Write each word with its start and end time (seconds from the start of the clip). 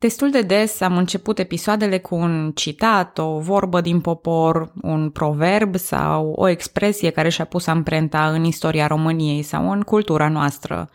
Destul 0.00 0.30
de 0.30 0.42
des 0.42 0.80
am 0.80 0.96
început 0.96 1.38
episoadele 1.38 1.98
cu 1.98 2.14
un 2.14 2.52
citat, 2.54 3.18
o 3.18 3.38
vorbă 3.38 3.80
din 3.80 4.00
popor, 4.00 4.72
un 4.82 5.10
proverb 5.10 5.76
sau 5.76 6.30
o 6.30 6.48
expresie 6.48 7.10
care 7.10 7.28
și-a 7.28 7.44
pus 7.44 7.66
amprenta 7.66 8.30
în 8.30 8.44
istoria 8.44 8.86
României 8.86 9.42
sau 9.42 9.70
în 9.70 9.80
cultura 9.80 10.28
noastră. 10.28 10.90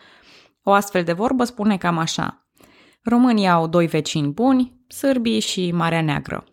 O 0.63 0.71
astfel 0.71 1.03
de 1.03 1.13
vorbă 1.13 1.43
spune 1.43 1.77
cam 1.77 1.97
așa. 1.97 2.47
România 3.03 3.53
au 3.53 3.67
doi 3.67 3.87
vecini 3.87 4.31
buni, 4.31 4.85
sârbii 4.87 5.39
și 5.39 5.71
Marea 5.71 6.01
Neagră. 6.01 6.43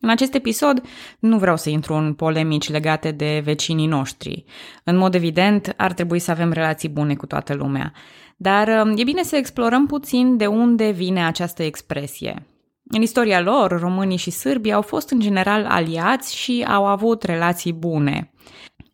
În 0.00 0.08
acest 0.08 0.34
episod 0.34 0.82
nu 1.18 1.38
vreau 1.38 1.56
să 1.56 1.70
intru 1.70 1.94
în 1.94 2.14
polemici 2.14 2.70
legate 2.70 3.10
de 3.10 3.40
vecinii 3.44 3.86
noștri. 3.86 4.44
În 4.84 4.96
mod 4.96 5.14
evident, 5.14 5.74
ar 5.76 5.92
trebui 5.92 6.18
să 6.18 6.30
avem 6.30 6.52
relații 6.52 6.88
bune 6.88 7.14
cu 7.14 7.26
toată 7.26 7.54
lumea. 7.54 7.92
Dar 8.36 8.68
um, 8.68 8.94
e 8.96 9.02
bine 9.04 9.22
să 9.22 9.36
explorăm 9.36 9.86
puțin 9.86 10.36
de 10.36 10.46
unde 10.46 10.90
vine 10.90 11.26
această 11.26 11.62
expresie. 11.62 12.46
În 12.90 13.02
istoria 13.02 13.40
lor, 13.40 13.80
românii 13.80 14.16
și 14.16 14.30
sârbii 14.30 14.72
au 14.72 14.82
fost 14.82 15.10
în 15.10 15.20
general 15.20 15.66
aliați 15.66 16.36
și 16.36 16.66
au 16.68 16.86
avut 16.86 17.22
relații 17.22 17.72
bune. 17.72 18.32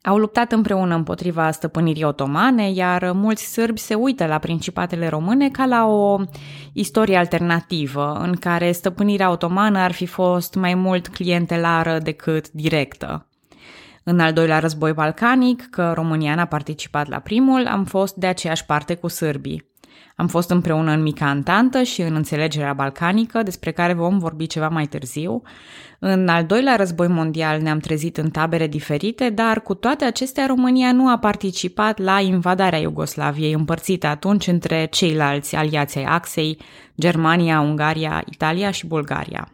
Au 0.06 0.16
luptat 0.16 0.52
împreună 0.52 0.94
împotriva 0.94 1.50
stăpânirii 1.50 2.04
otomane, 2.04 2.70
iar 2.70 3.12
mulți 3.12 3.52
sârbi 3.52 3.78
se 3.78 3.94
uită 3.94 4.26
la 4.26 4.38
principatele 4.38 5.08
române 5.08 5.48
ca 5.48 5.64
la 5.64 5.86
o 5.86 6.20
istorie 6.72 7.16
alternativă, 7.16 8.12
în 8.22 8.34
care 8.34 8.72
stăpânirea 8.72 9.30
otomană 9.30 9.78
ar 9.78 9.92
fi 9.92 10.06
fost 10.06 10.54
mai 10.54 10.74
mult 10.74 11.08
clientelară 11.08 11.98
decât 11.98 12.50
directă. 12.50 13.26
În 14.02 14.20
al 14.20 14.32
doilea 14.32 14.58
război 14.58 14.92
balcanic, 14.92 15.66
că 15.70 15.92
România 15.94 16.34
n-a 16.34 16.44
participat 16.44 17.08
la 17.08 17.18
primul, 17.18 17.66
am 17.66 17.84
fost 17.84 18.14
de 18.14 18.26
aceeași 18.26 18.64
parte 18.64 18.94
cu 18.94 19.08
sârbii. 19.08 19.72
Am 20.16 20.26
fost 20.26 20.50
împreună 20.50 20.90
în 20.90 21.02
Mica 21.02 21.26
Antantă 21.26 21.82
și 21.82 22.00
în 22.00 22.14
înțelegerea 22.14 22.72
balcanică, 22.72 23.42
despre 23.42 23.70
care 23.70 23.92
vom 23.92 24.18
vorbi 24.18 24.46
ceva 24.46 24.68
mai 24.68 24.86
târziu. 24.86 25.42
În 25.98 26.28
al 26.28 26.44
doilea 26.44 26.76
război 26.76 27.08
mondial 27.08 27.60
ne-am 27.60 27.78
trezit 27.78 28.16
în 28.16 28.30
tabere 28.30 28.66
diferite, 28.66 29.30
dar 29.30 29.60
cu 29.60 29.74
toate 29.74 30.04
acestea 30.04 30.46
România 30.46 30.92
nu 30.92 31.08
a 31.08 31.18
participat 31.18 31.98
la 31.98 32.20
invadarea 32.20 32.78
Iugoslaviei, 32.78 33.52
împărțită 33.52 34.06
atunci 34.06 34.46
între 34.46 34.86
ceilalți 34.90 35.56
aliații 35.56 36.00
ai 36.00 36.06
Axei, 36.06 36.58
Germania, 37.00 37.60
Ungaria, 37.60 38.22
Italia 38.30 38.70
și 38.70 38.86
Bulgaria. 38.86 39.48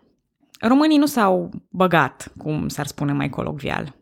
Românii 0.60 0.98
nu 0.98 1.06
s-au 1.06 1.50
băgat, 1.68 2.32
cum 2.36 2.68
s-ar 2.68 2.86
spune 2.86 3.12
mai 3.12 3.28
colocvial. 3.28 3.99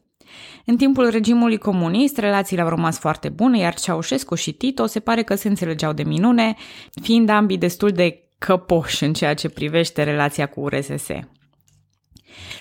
În 0.71 0.77
timpul 0.77 1.11
regimului 1.11 1.59
comunist, 1.59 2.19
relațiile 2.19 2.63
au 2.63 2.69
rămas 2.69 2.99
foarte 2.99 3.29
bune, 3.29 3.59
iar 3.59 3.75
Ceaușescu 3.75 4.35
și 4.35 4.53
Tito 4.53 4.87
se 4.87 5.01
pare 5.01 5.23
că 5.23 5.35
se 5.35 5.49
înțelegeau 5.49 5.93
de 5.93 6.03
minune, 6.03 6.57
fiind 7.03 7.29
ambii 7.29 7.59
destul 7.59 7.91
de 7.91 8.23
căpoși 8.39 9.05
în 9.05 9.13
ceea 9.13 9.35
ce 9.35 9.49
privește 9.49 10.03
relația 10.03 10.47
cu 10.47 10.61
URSS. 10.61 11.07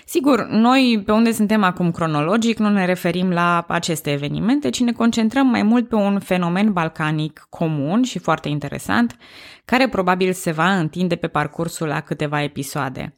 Sigur, 0.05 0.45
noi 0.45 1.01
pe 1.05 1.11
unde 1.11 1.31
suntem 1.31 1.63
acum 1.63 1.91
cronologic 1.91 2.57
nu 2.57 2.69
ne 2.69 2.85
referim 2.85 3.29
la 3.29 3.65
aceste 3.67 4.11
evenimente, 4.11 4.69
ci 4.69 4.79
ne 4.79 4.91
concentrăm 4.91 5.47
mai 5.47 5.63
mult 5.63 5.87
pe 5.87 5.95
un 5.95 6.19
fenomen 6.19 6.73
balcanic 6.73 7.47
comun 7.49 8.03
și 8.03 8.19
foarte 8.19 8.49
interesant, 8.49 9.17
care 9.65 9.89
probabil 9.89 10.33
se 10.33 10.51
va 10.51 10.77
întinde 10.77 11.15
pe 11.15 11.27
parcursul 11.27 11.91
a 11.91 12.01
câteva 12.01 12.43
episoade. 12.43 13.17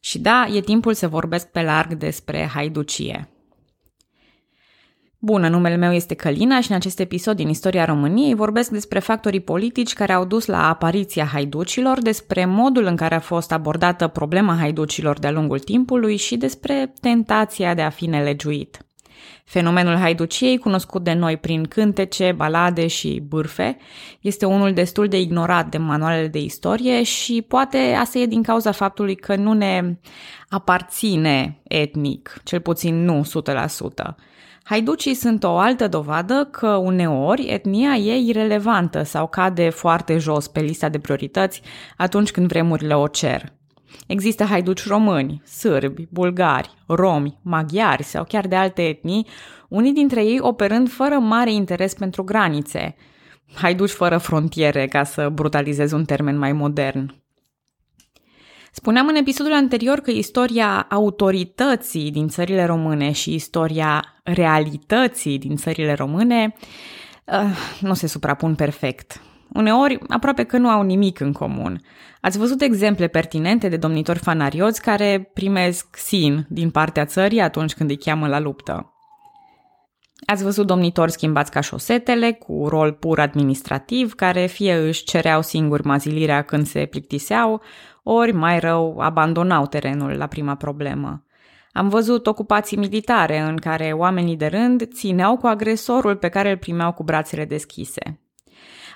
Și 0.00 0.18
da, 0.18 0.46
e 0.52 0.60
timpul 0.60 0.94
să 0.94 1.08
vorbesc 1.08 1.50
pe 1.50 1.62
larg 1.62 1.94
despre 1.94 2.50
haiducie. 2.54 3.28
Bună, 5.24 5.48
numele 5.48 5.76
meu 5.76 5.92
este 5.92 6.14
Călina 6.14 6.60
și 6.60 6.70
în 6.70 6.76
acest 6.76 7.00
episod 7.00 7.36
din 7.36 7.48
Istoria 7.48 7.84
României 7.84 8.34
vorbesc 8.34 8.70
despre 8.70 8.98
factorii 8.98 9.40
politici 9.40 9.92
care 9.92 10.12
au 10.12 10.24
dus 10.24 10.46
la 10.46 10.68
apariția 10.68 11.24
haiducilor, 11.24 12.00
despre 12.02 12.44
modul 12.44 12.84
în 12.84 12.96
care 12.96 13.14
a 13.14 13.20
fost 13.20 13.52
abordată 13.52 14.06
problema 14.06 14.56
haiducilor 14.56 15.18
de-a 15.18 15.30
lungul 15.30 15.58
timpului 15.58 16.16
și 16.16 16.36
despre 16.36 16.92
tentația 17.00 17.74
de 17.74 17.82
a 17.82 17.90
fi 17.90 18.06
nelegiuit. 18.06 18.78
Fenomenul 19.44 19.96
haiduciei, 19.96 20.58
cunoscut 20.58 21.04
de 21.04 21.12
noi 21.12 21.36
prin 21.36 21.64
cântece, 21.64 22.32
balade 22.32 22.86
și 22.86 23.22
bârfe, 23.28 23.76
este 24.20 24.46
unul 24.46 24.72
destul 24.72 25.08
de 25.08 25.20
ignorat 25.20 25.68
de 25.68 25.78
manualele 25.78 26.28
de 26.28 26.40
istorie 26.40 27.02
și 27.02 27.44
poate 27.48 27.78
asta 28.00 28.18
e 28.18 28.26
din 28.26 28.42
cauza 28.42 28.72
faptului 28.72 29.14
că 29.14 29.36
nu 29.36 29.52
ne 29.52 29.98
aparține 30.48 31.60
etnic, 31.62 32.40
cel 32.42 32.60
puțin 32.60 33.04
nu 33.04 33.24
100%. 34.12 34.33
Haiducii 34.66 35.14
sunt 35.14 35.44
o 35.44 35.56
altă 35.56 35.88
dovadă 35.88 36.48
că 36.50 36.68
uneori 36.68 37.46
etnia 37.46 37.94
e 37.94 38.16
irelevantă 38.16 39.02
sau 39.02 39.26
cade 39.26 39.70
foarte 39.70 40.18
jos 40.18 40.48
pe 40.48 40.60
lista 40.60 40.88
de 40.88 40.98
priorități 40.98 41.62
atunci 41.96 42.30
când 42.30 42.46
vremurile 42.46 42.94
o 42.94 43.06
cer. 43.06 43.52
Există 44.06 44.44
haiduci 44.44 44.86
români, 44.86 45.42
sârbi, 45.46 46.06
bulgari, 46.10 46.70
romi, 46.86 47.38
maghiari 47.42 48.02
sau 48.02 48.24
chiar 48.24 48.46
de 48.46 48.56
alte 48.56 48.82
etnii, 48.82 49.26
unii 49.68 49.92
dintre 49.92 50.24
ei 50.24 50.38
operând 50.40 50.90
fără 50.90 51.14
mare 51.14 51.52
interes 51.52 51.94
pentru 51.94 52.24
granițe. 52.24 52.96
Haiduci 53.54 53.90
fără 53.90 54.18
frontiere, 54.18 54.86
ca 54.86 55.04
să 55.04 55.28
brutalizez 55.28 55.92
un 55.92 56.04
termen 56.04 56.38
mai 56.38 56.52
modern. 56.52 57.23
Spuneam 58.76 59.06
în 59.06 59.14
episodul 59.14 59.52
anterior 59.52 59.98
că 60.00 60.10
istoria 60.10 60.86
autorității 60.90 62.10
din 62.10 62.28
țările 62.28 62.64
române 62.64 63.12
și 63.12 63.34
istoria 63.34 64.04
realității 64.22 65.38
din 65.38 65.56
țările 65.56 65.92
române 65.92 66.54
uh, 67.24 67.78
nu 67.80 67.94
se 67.94 68.06
suprapun 68.06 68.54
perfect. 68.54 69.22
Uneori, 69.52 69.98
aproape 70.08 70.44
că 70.44 70.56
nu 70.58 70.68
au 70.68 70.82
nimic 70.82 71.20
în 71.20 71.32
comun. 71.32 71.80
Ați 72.20 72.38
văzut 72.38 72.60
exemple 72.60 73.06
pertinente 73.06 73.68
de 73.68 73.76
domnitori 73.76 74.18
fanarioți 74.18 74.82
care 74.82 75.30
primesc 75.34 75.96
sin 75.96 76.46
din 76.48 76.70
partea 76.70 77.04
țării 77.04 77.40
atunci 77.40 77.74
când 77.74 77.90
îi 77.90 77.98
cheamă 77.98 78.28
la 78.28 78.38
luptă. 78.38 78.93
Ați 80.26 80.42
văzut 80.42 80.66
domnitori 80.66 81.10
schimbați 81.10 81.50
ca 81.50 81.60
șosetele, 81.60 82.32
cu 82.32 82.68
rol 82.68 82.92
pur 82.92 83.20
administrativ, 83.20 84.14
care 84.14 84.46
fie 84.46 84.74
își 84.74 85.04
cereau 85.04 85.42
singuri 85.42 85.86
mazilirea 85.86 86.42
când 86.42 86.66
se 86.66 86.86
plictiseau, 86.86 87.62
ori 88.02 88.32
mai 88.32 88.58
rău 88.58 88.98
abandonau 88.98 89.66
terenul 89.66 90.10
la 90.10 90.26
prima 90.26 90.54
problemă. 90.54 91.24
Am 91.72 91.88
văzut 91.88 92.26
ocupații 92.26 92.76
militare 92.76 93.38
în 93.38 93.56
care 93.56 93.92
oamenii 93.92 94.36
de 94.36 94.46
rând 94.46 94.88
țineau 94.92 95.36
cu 95.36 95.46
agresorul 95.46 96.16
pe 96.16 96.28
care 96.28 96.50
îl 96.50 96.56
primeau 96.56 96.92
cu 96.92 97.02
brațele 97.02 97.44
deschise. 97.44 98.20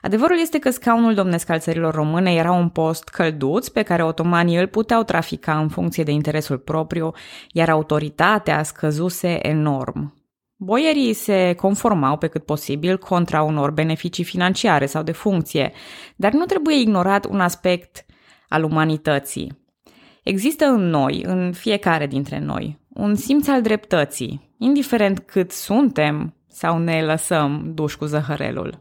Adevărul 0.03 0.39
este 0.41 0.59
că 0.59 0.71
scaunul 0.71 1.15
domnesc 1.15 1.49
al 1.49 1.59
țărilor 1.59 1.95
române 1.95 2.35
era 2.35 2.53
un 2.53 2.69
post 2.69 3.09
călduț 3.09 3.69
pe 3.69 3.83
care 3.83 4.05
otomanii 4.05 4.59
îl 4.59 4.67
puteau 4.67 5.03
trafica 5.03 5.59
în 5.59 5.69
funcție 5.69 6.05
de 6.05 6.11
interesul 6.11 6.59
propriu, 6.59 7.13
iar 7.53 7.69
autoritatea 7.69 8.63
scăzuse 8.63 9.47
enorm. 9.49 10.18
Boierii 10.61 11.13
se 11.13 11.55
conformau 11.57 12.17
pe 12.17 12.27
cât 12.27 12.45
posibil 12.45 12.99
contra 12.99 13.43
unor 13.43 13.71
beneficii 13.71 14.25
financiare 14.25 14.87
sau 14.87 15.03
de 15.03 15.13
funcție, 15.13 15.73
dar 16.17 16.33
nu 16.33 16.45
trebuie 16.45 16.81
ignorat 16.81 17.27
un 17.27 17.41
aspect 17.41 18.05
al 18.49 18.63
umanității. 18.65 19.67
Există 20.23 20.65
în 20.65 20.89
noi, 20.89 21.23
în 21.27 21.53
fiecare 21.53 22.07
dintre 22.07 22.39
noi, 22.39 22.79
un 22.89 23.15
simț 23.15 23.49
al 23.49 23.63
dreptății, 23.63 24.55
indiferent 24.59 25.19
cât 25.19 25.51
suntem 25.51 26.35
sau 26.49 26.79
ne 26.79 27.05
lăsăm 27.05 27.73
duși 27.75 27.97
cu 27.97 28.05
zăhărelul. 28.05 28.79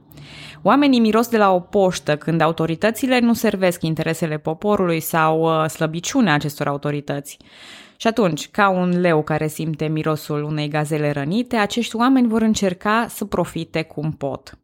Oamenii 0.62 1.00
miros 1.00 1.28
de 1.28 1.38
la 1.38 1.54
o 1.54 1.60
poștă 1.60 2.18
când 2.18 2.42
autoritățile 2.42 3.20
nu 3.20 3.34
servesc 3.34 3.84
interesele 3.84 4.38
poporului 4.38 5.00
sau 5.00 5.42
uh, 5.42 5.70
slăbiciunea 5.70 6.34
acestor 6.34 6.68
autorități. 6.68 7.38
Și 7.98 8.08
atunci, 8.08 8.50
ca 8.50 8.70
un 8.70 9.00
leu 9.00 9.24
care 9.24 9.48
simte 9.48 9.88
mirosul 9.88 10.44
unei 10.44 10.68
gazele 10.68 11.12
rănite, 11.12 11.56
acești 11.56 11.96
oameni 11.96 12.28
vor 12.28 12.42
încerca 12.42 13.06
să 13.10 13.26
profite 13.26 13.82
cum 13.82 14.12
pot. 14.12 14.58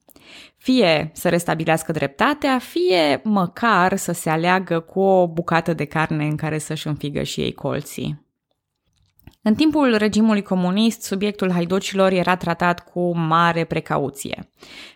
Fie 0.58 1.12
să 1.14 1.30
restabilească 1.30 1.92
dreptatea, 1.92 2.60
fie 2.60 3.22
măcar 3.24 3.96
să 3.96 4.12
se 4.12 4.30
aleagă 4.30 4.80
cu 4.80 5.00
o 5.00 5.28
bucată 5.28 5.74
de 5.74 5.86
carne 5.86 6.25
în 6.25 6.36
care 6.36 6.57
să-și 6.57 6.88
înfigă 6.88 7.24
și 7.24 7.42
ei 7.42 7.54
colții. 7.54 8.23
În 9.45 9.54
timpul 9.56 9.95
regimului 9.98 10.42
comunist, 10.42 11.01
subiectul 11.01 11.51
haidocilor 11.51 12.12
era 12.12 12.36
tratat 12.36 12.90
cu 12.90 13.18
mare 13.18 13.63
precauție. 13.63 14.50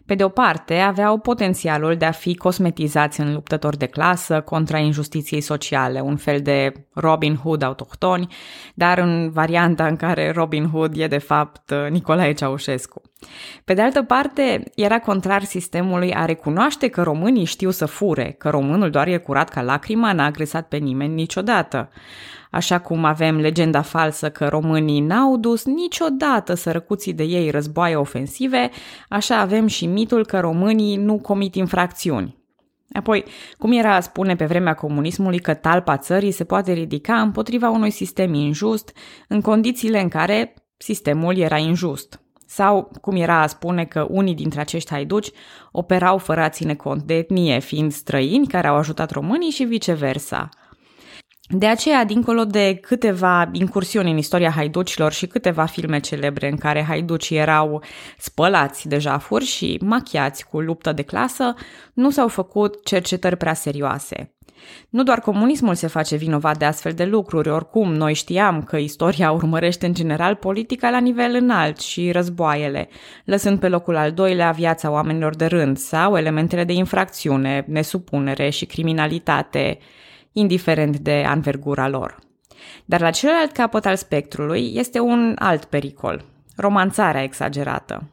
Pe 0.06 0.16
de 0.16 0.24
o 0.24 0.30
parte, 0.30 0.76
aveau 0.76 1.18
potențialul 1.18 1.96
de 1.96 2.06
a 2.06 2.12
fi 2.12 2.36
cosmetizați 2.36 3.20
în 3.20 3.34
luptători 3.34 3.78
de 3.78 3.86
clasă 3.86 4.42
contra 4.42 4.78
injustiției 4.78 5.42
sociale, 5.42 6.00
un 6.00 6.16
fel 6.18 6.42
de 6.42 6.72
Robin 6.94 7.36
Hood 7.36 7.62
autohtoni, 7.62 8.28
dar 8.74 8.98
în 8.98 9.30
varianta 9.30 9.88
în 9.88 9.96
care 9.96 10.32
Robin 10.32 10.70
Hood 10.70 10.98
e 10.98 11.08
de 11.08 11.18
fapt 11.18 11.74
Nicolae 11.90 12.34
Ceaușescu. 12.34 13.02
Pe 13.66 13.74
de 13.74 13.82
altă 13.82 14.04
parte, 14.04 14.64
era 14.76 15.00
contrar 15.00 15.44
sistemului 15.44 16.14
a 16.14 16.26
recunoaște 16.26 16.88
că 16.88 17.02
românii 17.02 17.46
știu 17.46 17.70
să 17.70 17.86
fure, 17.86 18.36
că 18.38 18.50
românul 18.50 18.90
doar 18.90 19.08
e 19.08 19.18
curat 19.18 19.50
ca 19.50 19.62
lacrima, 19.62 20.14
n-a 20.14 20.26
agresat 20.26 20.68
pe 20.68 20.78
nimeni 20.78 21.14
niciodată. 21.14 21.90
Așa 22.52 22.80
cum 22.80 23.04
avem 23.06 23.40
legenda 23.40 23.82
falsă 23.82 24.30
că 24.30 24.48
românii 24.48 25.00
n-au 25.00 25.38
dus 25.38 25.66
niciodată 25.66 26.54
sărăcuții 26.54 27.14
de 27.14 27.24
ei 27.24 27.50
războaie 27.50 27.96
ofensive, 27.96 28.70
așa 29.10 29.40
avem 29.40 29.68
și 29.68 29.86
mitul 29.86 30.26
că 30.26 30.40
românii 30.40 30.96
nu 30.96 31.20
comit 31.20 31.56
infracțiuni. 31.56 32.38
Apoi, 32.92 33.24
cum 33.58 33.72
era 33.72 33.96
a 33.96 34.00
spune 34.00 34.36
pe 34.36 34.46
vremea 34.46 34.74
comunismului 34.74 35.40
că 35.40 35.54
talpa 35.54 35.98
țării 35.98 36.32
se 36.32 36.44
poate 36.44 36.72
ridica 36.74 37.22
împotriva 37.22 37.70
unui 37.70 37.92
sistem 37.92 38.34
injust 38.34 38.94
în 39.28 39.42
condițiile 39.42 40.02
în 40.02 40.08
care 40.10 40.54
sistemul 40.78 41.38
era 41.38 41.58
injust? 41.58 42.22
Sau 42.48 42.92
cum 43.02 43.16
era 43.16 43.42
a 43.42 43.48
spune 43.48 43.86
că 43.86 44.08
unii 44.10 44.36
dintre 44.36 44.60
acești 44.60 44.92
haiduci 44.92 45.32
operau 45.72 46.18
fără 46.18 46.42
a 46.42 46.50
ține 46.50 46.76
cont 46.76 47.02
de 47.02 47.14
etnie, 47.14 47.60
fiind 47.60 47.92
străini 47.92 48.48
care 48.48 48.68
au 48.68 48.76
ajutat 48.76 49.12
românii 49.12 49.50
și 49.50 49.64
viceversa– 49.64 50.50
de 51.50 51.68
aceea, 51.68 52.06
dincolo 52.06 52.46
de 52.46 52.76
câteva 52.76 53.50
incursiuni 53.52 54.12
în 54.12 54.18
istoria 54.18 54.50
haiducilor 54.50 55.12
și 55.12 55.28
câteva 55.28 55.66
filme 55.66 56.00
celebre 56.00 56.50
în 56.50 56.58
care 56.58 56.84
haiducii 56.84 57.38
erau 57.38 57.84
spălați 58.18 58.88
de 58.88 58.98
jafuri 58.98 59.46
și 59.46 59.80
machiați 59.82 60.48
cu 60.48 60.60
luptă 60.60 60.92
de 60.92 61.02
clasă, 61.02 61.54
nu 61.94 62.10
s-au 62.10 62.28
făcut 62.28 62.86
cercetări 62.86 63.38
prea 63.38 63.54
serioase. 63.54 64.37
Nu 64.90 65.04
doar 65.04 65.20
comunismul 65.20 65.76
se 65.76 65.88
face 65.88 66.16
vinovat 66.16 66.58
de 66.58 66.66
astfel 66.66 66.92
de 66.92 67.06
lucruri, 67.06 67.50
oricum 67.50 67.94
noi 67.94 68.14
știam 68.14 68.64
că 68.64 68.78
istoria 68.78 69.32
urmărește 69.32 69.86
în 69.86 69.94
general 69.94 70.36
politica 70.36 70.90
la 70.90 71.00
nivel 71.00 71.36
înalt 71.36 71.80
și 71.80 72.12
războaiele, 72.12 72.90
lăsând 73.26 73.60
pe 73.60 73.68
locul 73.68 73.96
al 73.96 74.12
doilea 74.12 74.52
viața 74.52 74.92
oamenilor 74.92 75.36
de 75.36 75.46
rând 75.46 75.78
sau 75.78 76.18
elementele 76.18 76.64
de 76.64 76.74
infracțiune, 76.74 77.66
nesupunere 77.68 78.50
și 78.50 78.66
criminalitate, 78.66 79.78
indiferent 80.32 80.98
de 80.98 81.24
anvergura 81.28 81.88
lor. 81.88 82.20
Dar 82.86 83.02
la 83.02 83.10
celălalt 83.10 83.52
capăt 83.52 83.86
al 83.86 83.96
spectrului 83.96 84.72
este 84.76 85.00
un 85.00 85.36
alt 85.40 85.66
pericol, 85.66 86.26
romanțarea 86.56 87.24
exagerată. 87.24 88.04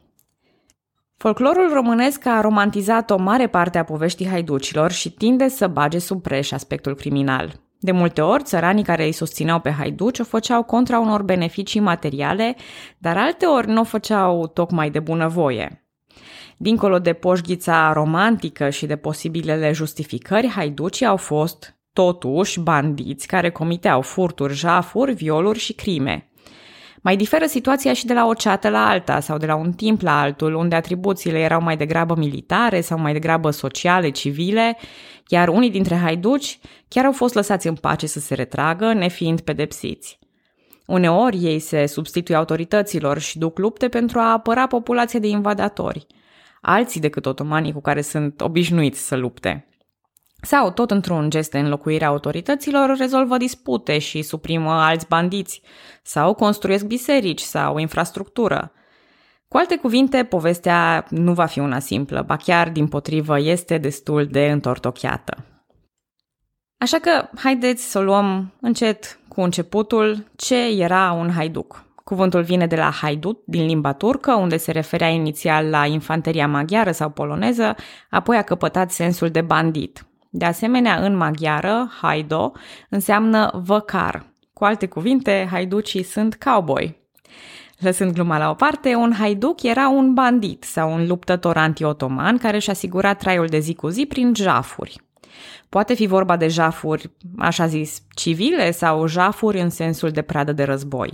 Folclorul 1.17 1.73
românesc 1.73 2.25
a 2.25 2.41
romantizat 2.41 3.11
o 3.11 3.17
mare 3.17 3.47
parte 3.47 3.77
a 3.77 3.83
poveștii 3.83 4.27
haiducilor 4.27 4.91
și 4.91 5.11
tinde 5.11 5.47
să 5.47 5.67
bage 5.67 5.99
sub 5.99 6.21
preș 6.21 6.51
aspectul 6.51 6.95
criminal. 6.95 7.63
De 7.79 7.91
multe 7.91 8.21
ori, 8.21 8.43
țăranii 8.43 8.83
care 8.83 9.03
îi 9.03 9.11
susțineau 9.11 9.59
pe 9.59 9.71
haiduci 9.71 10.19
o 10.19 10.23
făceau 10.23 10.63
contra 10.63 10.99
unor 10.99 11.23
beneficii 11.23 11.79
materiale, 11.79 12.55
dar 12.97 13.17
alte 13.17 13.45
ori 13.45 13.67
nu 13.67 13.81
o 13.81 13.83
făceau 13.83 14.47
tocmai 14.47 14.89
de 14.89 14.99
bunăvoie. 14.99 15.85
Dincolo 16.57 16.99
de 16.99 17.13
poșghița 17.13 17.93
romantică 17.93 18.69
și 18.69 18.85
de 18.85 18.95
posibilele 18.95 19.71
justificări, 19.71 20.47
haiducii 20.47 21.05
au 21.05 21.17
fost, 21.17 21.77
totuși 21.93 22.59
bandiți 22.59 23.27
care 23.27 23.51
comiteau 23.51 24.01
furturi, 24.01 24.53
jafuri, 24.53 25.13
violuri 25.13 25.59
și 25.59 25.73
crime. 25.73 26.29
Mai 27.05 27.15
diferă 27.15 27.45
situația 27.45 27.93
și 27.93 28.05
de 28.05 28.13
la 28.13 28.25
o 28.25 28.33
ceată 28.33 28.69
la 28.69 28.87
alta 28.87 29.19
sau 29.19 29.37
de 29.37 29.45
la 29.45 29.55
un 29.55 29.71
timp 29.71 30.01
la 30.01 30.19
altul, 30.19 30.53
unde 30.53 30.75
atribuțiile 30.75 31.39
erau 31.39 31.61
mai 31.61 31.77
degrabă 31.77 32.15
militare 32.15 32.81
sau 32.81 32.99
mai 32.99 33.13
degrabă 33.13 33.49
sociale, 33.49 34.09
civile, 34.09 34.77
iar 35.27 35.47
unii 35.47 35.69
dintre 35.69 35.95
haiduci 35.95 36.59
chiar 36.87 37.05
au 37.05 37.11
fost 37.11 37.33
lăsați 37.33 37.67
în 37.67 37.75
pace 37.75 38.07
să 38.07 38.19
se 38.19 38.33
retragă, 38.33 38.93
nefiind 38.93 39.41
pedepsiți. 39.41 40.19
Uneori 40.85 41.37
ei 41.37 41.59
se 41.59 41.85
substituie 41.85 42.37
autorităților 42.37 43.19
și 43.19 43.37
duc 43.37 43.57
lupte 43.57 43.87
pentru 43.87 44.19
a 44.19 44.31
apăra 44.31 44.67
populația 44.67 45.19
de 45.19 45.27
invadatori, 45.27 46.07
alții 46.61 47.01
decât 47.01 47.25
otomanii 47.25 47.73
cu 47.73 47.81
care 47.81 48.01
sunt 48.01 48.41
obișnuiți 48.41 49.07
să 49.07 49.15
lupte. 49.15 49.67
Sau, 50.45 50.71
tot 50.71 50.91
într-un 50.91 51.29
gest 51.29 51.51
de 51.51 51.59
înlocuire 51.59 52.05
a 52.05 52.07
autorităților, 52.07 52.97
rezolvă 52.97 53.37
dispute 53.37 53.97
și 53.97 54.21
suprimă 54.21 54.71
alți 54.71 55.07
bandiți, 55.07 55.61
sau 56.03 56.33
construiesc 56.33 56.85
biserici 56.85 57.41
sau 57.41 57.77
infrastructură. 57.77 58.71
Cu 59.47 59.57
alte 59.57 59.75
cuvinte, 59.77 60.23
povestea 60.23 61.05
nu 61.09 61.33
va 61.33 61.45
fi 61.45 61.59
una 61.59 61.79
simplă, 61.79 62.21
ba 62.21 62.35
chiar, 62.35 62.69
din 62.69 62.87
potrivă, 62.87 63.39
este 63.39 63.77
destul 63.77 64.25
de 64.25 64.51
întortocheată. 64.51 65.45
Așa 66.77 66.97
că, 66.97 67.29
haideți 67.35 67.91
să 67.91 67.99
o 67.99 68.01
luăm 68.01 68.53
încet 68.61 69.19
cu 69.27 69.41
începutul 69.41 70.31
ce 70.35 70.67
era 70.81 71.11
un 71.11 71.31
haiduc. 71.31 71.83
Cuvântul 72.03 72.41
vine 72.41 72.67
de 72.67 72.75
la 72.75 72.89
haidut, 72.89 73.41
din 73.45 73.65
limba 73.65 73.93
turcă, 73.93 74.33
unde 74.33 74.57
se 74.57 74.71
referea 74.71 75.09
inițial 75.09 75.69
la 75.69 75.85
infanteria 75.85 76.47
maghiară 76.47 76.91
sau 76.91 77.09
poloneză, 77.09 77.75
apoi 78.09 78.37
a 78.37 78.41
căpătat 78.41 78.91
sensul 78.91 79.29
de 79.29 79.41
bandit. 79.41 80.05
De 80.37 80.45
asemenea, 80.45 80.95
în 80.95 81.15
maghiară, 81.15 81.91
haido 82.01 82.51
înseamnă 82.89 83.61
văcar. 83.63 84.25
Cu 84.53 84.63
alte 84.63 84.87
cuvinte, 84.87 85.47
haiducii 85.51 86.03
sunt 86.03 86.35
cowboy. 86.35 86.97
Lăsând 87.79 88.13
gluma 88.13 88.37
la 88.37 88.49
o 88.49 88.53
parte, 88.53 88.95
un 88.95 89.13
haiduc 89.13 89.63
era 89.63 89.89
un 89.89 90.13
bandit 90.13 90.63
sau 90.63 90.93
un 90.93 91.07
luptător 91.07 91.57
anti-otoman 91.57 92.37
care 92.37 92.55
își 92.55 92.69
asigura 92.69 93.13
traiul 93.13 93.47
de 93.47 93.59
zi 93.59 93.73
cu 93.73 93.87
zi 93.87 94.05
prin 94.05 94.33
jafuri. 94.35 95.01
Poate 95.69 95.93
fi 95.93 96.05
vorba 96.05 96.37
de 96.37 96.47
jafuri, 96.47 97.11
așa 97.37 97.67
zis, 97.67 98.01
civile 98.15 98.71
sau 98.71 99.07
jafuri 99.07 99.59
în 99.59 99.69
sensul 99.69 100.09
de 100.09 100.21
pradă 100.21 100.51
de 100.53 100.63
război. 100.63 101.13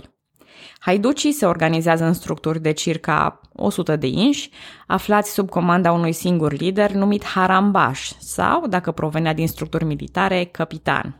Haiducii 0.84 1.32
se 1.32 1.46
organizează 1.46 2.04
în 2.04 2.12
structuri 2.12 2.60
de 2.60 2.72
circa 2.72 3.40
100 3.52 3.96
de 3.96 4.06
inși, 4.06 4.50
aflați 4.86 5.32
sub 5.32 5.48
comanda 5.48 5.92
unui 5.92 6.12
singur 6.12 6.52
lider 6.52 6.92
numit 6.92 7.24
Harambaș 7.24 8.10
sau, 8.18 8.66
dacă 8.66 8.90
provenea 8.90 9.34
din 9.34 9.48
structuri 9.48 9.84
militare, 9.84 10.44
capitan. 10.44 11.16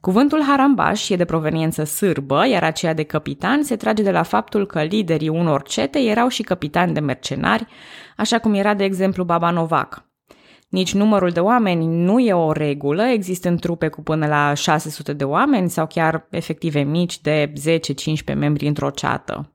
Cuvântul 0.00 0.42
harambaș 0.42 1.08
e 1.08 1.16
de 1.16 1.24
proveniență 1.24 1.84
sârbă, 1.84 2.46
iar 2.46 2.62
aceea 2.62 2.94
de 2.94 3.02
capitan 3.02 3.62
se 3.62 3.76
trage 3.76 4.02
de 4.02 4.10
la 4.10 4.22
faptul 4.22 4.66
că 4.66 4.82
liderii 4.82 5.28
unor 5.28 5.62
cete 5.62 5.98
erau 5.98 6.28
și 6.28 6.42
capitani 6.42 6.94
de 6.94 7.00
mercenari, 7.00 7.66
așa 8.16 8.38
cum 8.38 8.54
era 8.54 8.74
de 8.74 8.84
exemplu 8.84 9.24
Baba 9.24 9.50
Novac. 9.50 10.09
Nici 10.70 10.94
numărul 10.94 11.30
de 11.30 11.40
oameni 11.40 11.86
nu 11.86 12.18
e 12.18 12.32
o 12.32 12.52
regulă, 12.52 13.02
există 13.02 13.54
trupe 13.54 13.88
cu 13.88 14.02
până 14.02 14.26
la 14.26 14.54
600 14.54 15.12
de 15.12 15.24
oameni 15.24 15.70
sau 15.70 15.86
chiar 15.86 16.26
efective 16.30 16.80
mici 16.80 17.20
de 17.20 17.52
10-15 18.32 18.34
membri 18.34 18.66
într-o 18.66 18.90
ceată. 18.90 19.52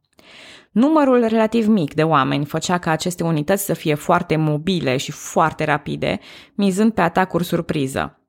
Numărul 0.72 1.26
relativ 1.28 1.68
mic 1.68 1.94
de 1.94 2.04
oameni 2.04 2.46
făcea 2.46 2.78
ca 2.78 2.92
aceste 2.92 3.24
unități 3.24 3.66
să 3.66 3.74
fie 3.74 3.94
foarte 3.94 4.36
mobile 4.36 4.98
și 4.98 5.12
foarte 5.12 5.64
rapide, 5.64 6.20
mizând 6.56 6.94
pe 6.94 7.02
atacuri 7.02 7.44
surpriză. 7.44 8.20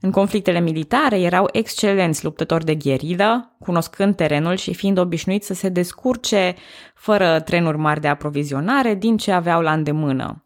În 0.00 0.10
conflictele 0.10 0.60
militare 0.60 1.20
erau 1.20 1.48
excelenți 1.52 2.24
luptători 2.24 2.64
de 2.64 2.74
gherilă, 2.74 3.56
cunoscând 3.58 4.16
terenul 4.16 4.54
și 4.54 4.74
fiind 4.74 4.98
obișnuiți 4.98 5.46
să 5.46 5.54
se 5.54 5.68
descurce 5.68 6.54
fără 6.94 7.40
trenuri 7.40 7.78
mari 7.78 8.00
de 8.00 8.08
aprovizionare 8.08 8.94
din 8.94 9.16
ce 9.16 9.32
aveau 9.32 9.60
la 9.60 9.72
îndemână. 9.72 10.45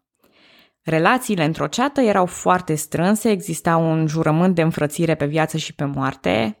Relațiile 0.83 1.45
într-o 1.45 1.67
ceată 1.67 2.01
erau 2.01 2.25
foarte 2.25 2.75
strânse, 2.75 3.29
exista 3.29 3.77
un 3.77 4.07
jurământ 4.07 4.55
de 4.55 4.61
înfrățire 4.61 5.15
pe 5.15 5.25
viață 5.25 5.57
și 5.57 5.73
pe 5.73 5.85
moarte, 5.85 6.57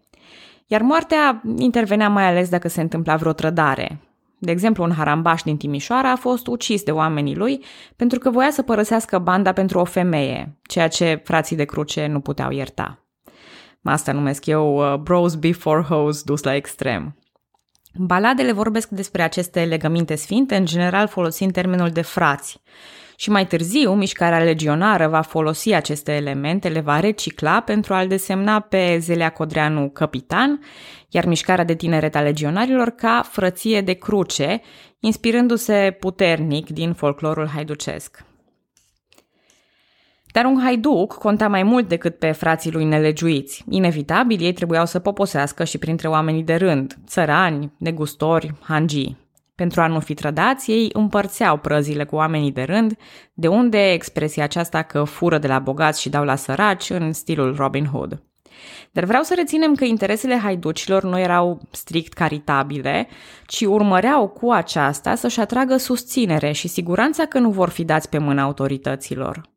iar 0.67 0.81
moartea 0.81 1.41
intervenea 1.57 2.09
mai 2.09 2.27
ales 2.27 2.49
dacă 2.49 2.67
se 2.67 2.81
întâmpla 2.81 3.15
vreo 3.15 3.31
trădare. 3.33 3.99
De 4.37 4.51
exemplu, 4.51 4.83
un 4.83 4.91
harambaș 4.91 5.41
din 5.41 5.57
Timișoara 5.57 6.11
a 6.11 6.15
fost 6.15 6.47
ucis 6.47 6.83
de 6.83 6.91
oamenii 6.91 7.35
lui 7.35 7.63
pentru 7.95 8.19
că 8.19 8.29
voia 8.29 8.51
să 8.51 8.61
părăsească 8.61 9.19
banda 9.19 9.51
pentru 9.51 9.79
o 9.79 9.83
femeie, 9.83 10.57
ceea 10.61 10.87
ce 10.87 11.21
frații 11.23 11.55
de 11.55 11.65
cruce 11.65 12.05
nu 12.05 12.19
puteau 12.19 12.51
ierta. 12.51 13.05
Asta 13.83 14.11
numesc 14.11 14.45
eu 14.45 14.75
uh, 14.75 14.99
bros 14.99 15.35
before 15.35 15.81
hoes 15.81 16.23
dus 16.23 16.43
la 16.43 16.55
extrem. 16.55 17.15
Baladele 17.93 18.51
vorbesc 18.51 18.89
despre 18.89 19.21
aceste 19.21 19.63
legăminte 19.65 20.15
sfinte, 20.15 20.55
în 20.55 20.65
general 20.65 21.07
folosind 21.07 21.51
termenul 21.51 21.89
de 21.89 22.01
frați, 22.01 22.61
și 23.21 23.29
mai 23.29 23.47
târziu, 23.47 23.93
mișcarea 23.93 24.43
legionară 24.43 25.07
va 25.07 25.21
folosi 25.21 25.73
aceste 25.73 26.11
elemente, 26.11 26.69
le 26.69 26.79
va 26.79 26.99
recicla 26.99 27.59
pentru 27.59 27.93
a-l 27.93 28.07
desemna 28.07 28.59
pe 28.59 28.97
Zelea 28.99 29.29
Codreanu 29.29 29.89
capitan, 29.89 30.59
iar 31.09 31.25
mișcarea 31.25 31.63
de 31.63 31.75
tineret 31.75 32.15
a 32.15 32.21
legionarilor 32.21 32.89
ca 32.89 33.27
frăție 33.31 33.81
de 33.81 33.93
cruce, 33.93 34.61
inspirându-se 34.99 35.97
puternic 35.99 36.69
din 36.69 36.93
folclorul 36.93 37.47
haiducesc. 37.47 38.23
Dar 40.31 40.45
un 40.45 40.59
haiduc 40.63 41.13
conta 41.13 41.47
mai 41.47 41.63
mult 41.63 41.87
decât 41.87 42.15
pe 42.15 42.31
frații 42.31 42.71
lui 42.71 42.85
nelegiuiți. 42.85 43.63
Inevitabil, 43.69 44.41
ei 44.41 44.53
trebuiau 44.53 44.85
să 44.85 44.99
poposească 44.99 45.63
și 45.63 45.77
printre 45.77 46.07
oamenii 46.07 46.43
de 46.43 46.55
rând, 46.55 46.97
țărani, 47.07 47.71
negustori, 47.77 48.53
hangii. 48.59 49.17
Pentru 49.55 49.81
a 49.81 49.87
nu 49.87 49.99
fi 49.99 50.13
trădați, 50.13 50.71
ei 50.71 50.89
împărțeau 50.93 51.57
prăzile 51.57 52.03
cu 52.03 52.15
oamenii 52.15 52.51
de 52.51 52.63
rând, 52.63 52.97
de 53.33 53.47
unde 53.47 53.91
expresia 53.91 54.43
aceasta 54.43 54.81
că 54.81 55.03
fură 55.03 55.37
de 55.37 55.47
la 55.47 55.59
bogați 55.59 56.01
și 56.01 56.09
dau 56.09 56.23
la 56.23 56.35
săraci 56.35 56.89
în 56.89 57.13
stilul 57.13 57.55
Robin 57.55 57.85
Hood. 57.85 58.23
Dar 58.91 59.03
vreau 59.03 59.23
să 59.23 59.33
reținem 59.35 59.75
că 59.75 59.85
interesele 59.85 60.37
haiducilor 60.37 61.03
nu 61.03 61.19
erau 61.19 61.61
strict 61.71 62.13
caritabile, 62.13 63.07
ci 63.45 63.61
urmăreau 63.61 64.27
cu 64.27 64.51
aceasta 64.51 65.15
să-și 65.15 65.39
atragă 65.39 65.77
susținere 65.77 66.51
și 66.51 66.67
siguranța 66.67 67.25
că 67.25 67.39
nu 67.39 67.49
vor 67.49 67.69
fi 67.69 67.83
dați 67.83 68.09
pe 68.09 68.17
mâna 68.17 68.43
autorităților. 68.43 69.50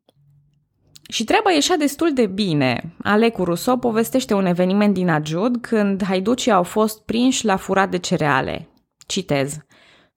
Și 1.09 1.23
treaba 1.23 1.51
ieșea 1.51 1.77
destul 1.77 2.13
de 2.13 2.25
bine. 2.25 2.95
Alecu 3.03 3.43
Rousseau 3.43 3.77
povestește 3.77 4.33
un 4.33 4.45
eveniment 4.45 4.93
din 4.93 5.09
Ajud 5.09 5.57
când 5.61 6.03
haiducii 6.03 6.51
au 6.51 6.63
fost 6.63 7.05
prinși 7.05 7.45
la 7.45 7.55
furat 7.55 7.89
de 7.89 7.97
cereale. 7.97 8.69
Citez. 9.07 9.57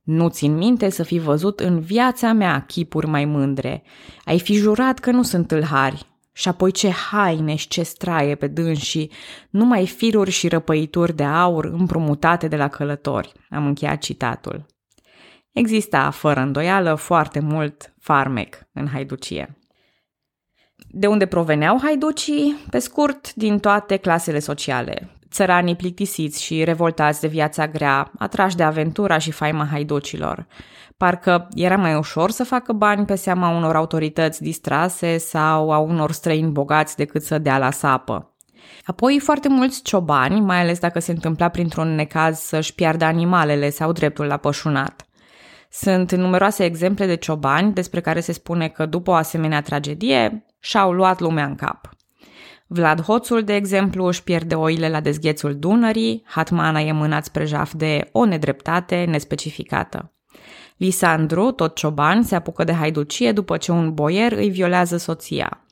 Nu 0.02 0.28
țin 0.28 0.56
minte 0.56 0.88
să 0.88 1.02
fi 1.02 1.18
văzut 1.18 1.60
în 1.60 1.80
viața 1.80 2.32
mea 2.32 2.64
chipuri 2.66 3.06
mai 3.06 3.24
mândre. 3.24 3.82
Ai 4.24 4.38
fi 4.38 4.54
jurat 4.54 4.98
că 4.98 5.10
nu 5.10 5.22
sunt 5.22 5.46
tâlhari. 5.46 6.06
Și 6.32 6.48
apoi 6.48 6.70
ce 6.70 6.90
haine 6.90 7.54
și 7.54 7.68
ce 7.68 7.82
straie 7.82 8.34
pe 8.34 8.46
dânsii, 8.46 9.12
numai 9.50 9.86
firuri 9.86 10.30
și 10.30 10.48
răpăituri 10.48 11.16
de 11.16 11.24
aur 11.24 11.64
împrumutate 11.64 12.48
de 12.48 12.56
la 12.56 12.68
călători. 12.68 13.32
Am 13.50 13.66
încheiat 13.66 13.98
citatul. 13.98 14.66
Exista, 15.52 16.10
fără 16.10 16.40
îndoială, 16.40 16.94
foarte 16.94 17.40
mult 17.40 17.94
farmec 18.00 18.56
în 18.72 18.86
haiducie. 18.86 19.57
De 20.90 21.06
unde 21.06 21.26
proveneau 21.26 21.78
haiducii? 21.82 22.56
Pe 22.70 22.78
scurt, 22.78 23.34
din 23.34 23.58
toate 23.58 23.96
clasele 23.96 24.38
sociale. 24.38 25.10
Țăranii 25.30 25.76
plictisiți 25.76 26.42
și 26.42 26.64
revoltați 26.64 27.20
de 27.20 27.26
viața 27.26 27.66
grea, 27.66 28.10
atrași 28.18 28.56
de 28.56 28.62
aventura 28.62 29.18
și 29.18 29.30
faima 29.30 29.68
haiducilor. 29.70 30.46
Parcă 30.96 31.48
era 31.54 31.76
mai 31.76 31.94
ușor 31.94 32.30
să 32.30 32.44
facă 32.44 32.72
bani 32.72 33.04
pe 33.04 33.14
seama 33.14 33.56
unor 33.56 33.76
autorități 33.76 34.42
distrase 34.42 35.18
sau 35.18 35.72
a 35.72 35.78
unor 35.78 36.12
străini 36.12 36.50
bogați 36.50 36.96
decât 36.96 37.22
să 37.22 37.38
dea 37.38 37.58
la 37.58 37.70
sapă. 37.70 38.34
Apoi 38.84 39.18
foarte 39.18 39.48
mulți 39.48 39.82
ciobani, 39.82 40.40
mai 40.40 40.60
ales 40.60 40.78
dacă 40.78 40.98
se 40.98 41.10
întâmpla 41.10 41.48
printr-un 41.48 41.94
necaz 41.94 42.38
să-și 42.38 42.74
piardă 42.74 43.04
animalele 43.04 43.70
sau 43.70 43.92
dreptul 43.92 44.26
la 44.26 44.36
pășunat. 44.36 45.06
Sunt 45.70 46.12
numeroase 46.12 46.64
exemple 46.64 47.06
de 47.06 47.14
ciobani 47.14 47.72
despre 47.72 48.00
care 48.00 48.20
se 48.20 48.32
spune 48.32 48.68
că 48.68 48.86
după 48.86 49.10
o 49.10 49.14
asemenea 49.14 49.62
tragedie 49.62 50.44
și-au 50.60 50.92
luat 50.92 51.20
lumea 51.20 51.44
în 51.44 51.54
cap. 51.54 51.88
Vlad 52.66 53.00
Hoțul, 53.02 53.42
de 53.42 53.54
exemplu, 53.54 54.04
își 54.04 54.22
pierde 54.22 54.54
oile 54.54 54.88
la 54.88 55.00
dezghețul 55.00 55.58
Dunării, 55.58 56.22
Hatmana 56.26 56.80
e 56.80 56.92
mânat 56.92 57.24
spre 57.24 57.44
jaf 57.44 57.72
de 57.74 58.08
o 58.12 58.24
nedreptate 58.24 59.04
nespecificată. 59.04 60.12
Lisandru, 60.76 61.50
tot 61.50 61.74
cioban, 61.74 62.22
se 62.22 62.34
apucă 62.34 62.64
de 62.64 62.72
haiducie 62.72 63.32
după 63.32 63.56
ce 63.56 63.72
un 63.72 63.94
boier 63.94 64.32
îi 64.32 64.48
violează 64.48 64.96
soția. 64.96 65.66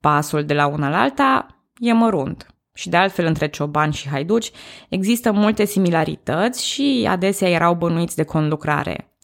Pasul 0.00 0.44
de 0.44 0.54
la 0.54 0.66
una 0.66 0.88
la 0.88 1.00
alta 1.00 1.46
e 1.78 1.92
mărunt. 1.92 2.46
Și 2.74 2.88
de 2.88 2.96
altfel, 2.96 3.26
între 3.26 3.48
ciobani 3.48 3.92
și 3.92 4.08
haiduci 4.08 4.50
există 4.88 5.32
multe 5.32 5.64
similarități 5.64 6.66
și 6.66 7.06
adesea 7.08 7.48
erau 7.48 7.74
bănuiți 7.74 8.16
de 8.16 8.24
conlucrare. 8.24 9.14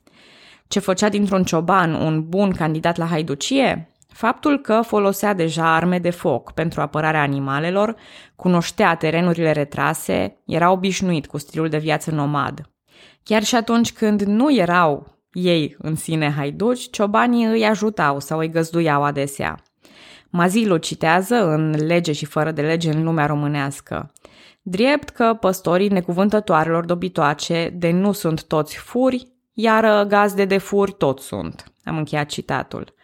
Ce 0.68 0.78
făcea 0.78 1.08
dintr-un 1.08 1.44
cioban 1.44 1.94
un 1.94 2.28
bun 2.28 2.52
candidat 2.52 2.96
la 2.96 3.06
haiducie? 3.06 3.92
Faptul 4.18 4.58
că 4.58 4.80
folosea 4.80 5.32
deja 5.32 5.74
arme 5.74 5.98
de 5.98 6.10
foc 6.10 6.52
pentru 6.52 6.80
apărarea 6.80 7.20
animalelor, 7.20 7.94
cunoștea 8.36 8.94
terenurile 8.94 9.52
retrase, 9.52 10.38
era 10.46 10.70
obișnuit 10.70 11.26
cu 11.26 11.38
stilul 11.38 11.68
de 11.68 11.78
viață 11.78 12.10
nomad. 12.10 12.70
Chiar 13.22 13.42
și 13.42 13.54
atunci 13.54 13.92
când 13.92 14.22
nu 14.22 14.54
erau 14.54 15.18
ei 15.32 15.76
în 15.78 15.94
sine 15.94 16.30
haiduci, 16.36 16.90
ciobanii 16.90 17.44
îi 17.44 17.64
ajutau 17.64 18.20
sau 18.20 18.38
îi 18.38 18.50
găzduiau 18.50 19.02
adesea. 19.02 19.62
Mazilu 20.30 20.76
citează 20.76 21.34
în 21.34 21.86
Lege 21.86 22.12
și 22.12 22.24
fără 22.24 22.50
de 22.50 22.62
lege 22.62 22.90
în 22.90 23.04
lumea 23.04 23.26
românească. 23.26 24.12
Drept 24.62 25.08
că 25.08 25.36
păstorii 25.40 25.88
necuvântătoarelor 25.88 26.84
dobitoace 26.84 27.74
de 27.76 27.90
nu 27.90 28.12
sunt 28.12 28.44
toți 28.44 28.76
furi, 28.76 29.28
iar 29.52 30.04
gazde 30.04 30.44
de 30.44 30.58
furi 30.58 30.92
tot 30.92 31.20
sunt. 31.20 31.72
Am 31.84 31.96
încheiat 31.96 32.28
citatul. 32.28 32.96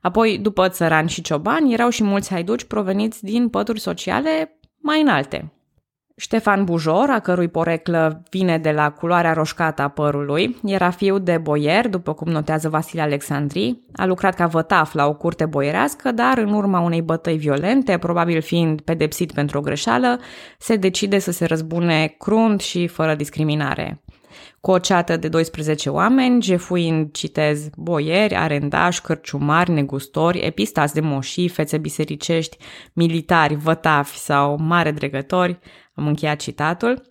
Apoi, 0.00 0.38
după 0.38 0.68
țărani 0.68 1.08
și 1.08 1.22
ciobani, 1.22 1.72
erau 1.72 1.88
și 1.88 2.02
mulți 2.02 2.30
haiduci 2.30 2.64
proveniți 2.64 3.24
din 3.24 3.48
pături 3.48 3.80
sociale 3.80 4.58
mai 4.80 5.00
înalte. 5.00 5.52
Ștefan 6.20 6.64
Bujor, 6.64 7.10
a 7.10 7.18
cărui 7.18 7.48
poreclă 7.48 8.22
vine 8.30 8.58
de 8.58 8.70
la 8.70 8.90
culoarea 8.90 9.32
roșcată 9.32 9.82
a 9.82 9.88
părului, 9.88 10.56
era 10.64 10.90
fiu 10.90 11.18
de 11.18 11.38
boier, 11.38 11.88
după 11.88 12.14
cum 12.14 12.32
notează 12.32 12.68
Vasile 12.68 13.02
Alexandri, 13.02 13.78
a 13.96 14.06
lucrat 14.06 14.34
ca 14.34 14.46
vătaf 14.46 14.92
la 14.92 15.06
o 15.06 15.14
curte 15.14 15.46
boierească, 15.46 16.12
dar 16.12 16.38
în 16.38 16.52
urma 16.52 16.80
unei 16.80 17.02
bătăi 17.02 17.36
violente, 17.36 17.98
probabil 17.98 18.40
fiind 18.40 18.80
pedepsit 18.80 19.32
pentru 19.32 19.58
o 19.58 19.60
greșeală, 19.60 20.20
se 20.58 20.76
decide 20.76 21.18
să 21.18 21.30
se 21.30 21.44
răzbune 21.44 22.14
crunt 22.18 22.60
și 22.60 22.86
fără 22.86 23.14
discriminare 23.14 24.02
cu 24.60 24.70
o 24.70 24.78
ceată 24.78 25.16
de 25.16 25.28
12 25.28 25.88
oameni, 25.88 26.42
jefuind, 26.42 27.12
citez, 27.12 27.68
boieri, 27.76 28.36
arendași, 28.36 29.02
cărciumari, 29.02 29.70
negustori, 29.70 30.38
epistați 30.38 30.94
de 30.94 31.00
moșii, 31.00 31.48
fețe 31.48 31.78
bisericești, 31.78 32.56
militari, 32.92 33.54
vătafi 33.54 34.18
sau 34.18 34.56
mare 34.60 34.90
dregători, 34.90 35.58
am 35.94 36.06
încheiat 36.06 36.38
citatul, 36.38 37.02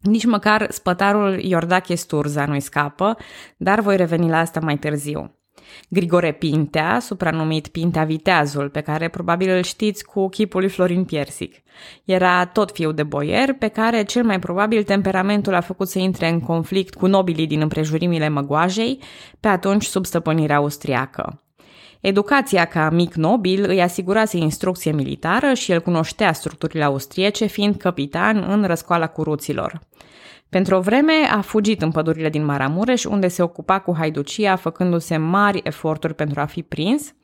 nici 0.00 0.24
măcar 0.24 0.70
spătarul 0.70 1.40
Iordache 1.40 1.94
Sturza 1.94 2.46
nu-i 2.46 2.60
scapă, 2.60 3.16
dar 3.56 3.80
voi 3.80 3.96
reveni 3.96 4.28
la 4.28 4.38
asta 4.38 4.60
mai 4.60 4.78
târziu. 4.78 5.35
Grigore 5.88 6.32
Pintea, 6.32 6.98
supranumit 7.00 7.68
Pintea 7.68 8.04
Viteazul, 8.04 8.68
pe 8.68 8.80
care 8.80 9.08
probabil 9.08 9.50
îl 9.50 9.62
știți 9.62 10.04
cu 10.04 10.28
chipul 10.28 10.60
lui 10.60 10.68
Florin 10.68 11.04
Piersic. 11.04 11.54
Era 12.04 12.46
tot 12.46 12.70
fiu 12.70 12.92
de 12.92 13.02
boier, 13.02 13.52
pe 13.52 13.68
care 13.68 14.04
cel 14.04 14.24
mai 14.24 14.38
probabil 14.38 14.82
temperamentul 14.82 15.54
a 15.54 15.60
făcut 15.60 15.88
să 15.88 15.98
intre 15.98 16.28
în 16.28 16.40
conflict 16.40 16.94
cu 16.94 17.06
nobilii 17.06 17.46
din 17.46 17.60
împrejurimile 17.60 18.28
măgoajei, 18.28 18.98
pe 19.40 19.48
atunci 19.48 19.84
sub 19.84 20.04
stăpânirea 20.04 20.56
austriacă. 20.56 21.40
Educația 22.00 22.64
ca 22.64 22.90
mic 22.90 23.14
nobil 23.14 23.64
îi 23.68 23.82
asigurase 23.82 24.36
instrucție 24.36 24.92
militară 24.92 25.54
și 25.54 25.72
el 25.72 25.80
cunoștea 25.80 26.32
structurile 26.32 26.84
austriece, 26.84 27.46
fiind 27.46 27.76
capitan 27.76 28.44
în 28.48 28.64
răscoala 28.64 29.06
curuților. 29.06 29.80
Pentru 30.48 30.76
o 30.76 30.80
vreme 30.80 31.12
a 31.30 31.40
fugit 31.40 31.82
în 31.82 31.90
pădurile 31.90 32.28
din 32.28 32.44
Maramureș, 32.44 33.04
unde 33.04 33.28
se 33.28 33.42
ocupa 33.42 33.78
cu 33.78 33.94
haiducia, 33.96 34.56
făcându-se 34.56 35.16
mari 35.16 35.60
eforturi 35.64 36.14
pentru 36.14 36.40
a 36.40 36.44
fi 36.44 36.62
prins. 36.62 37.14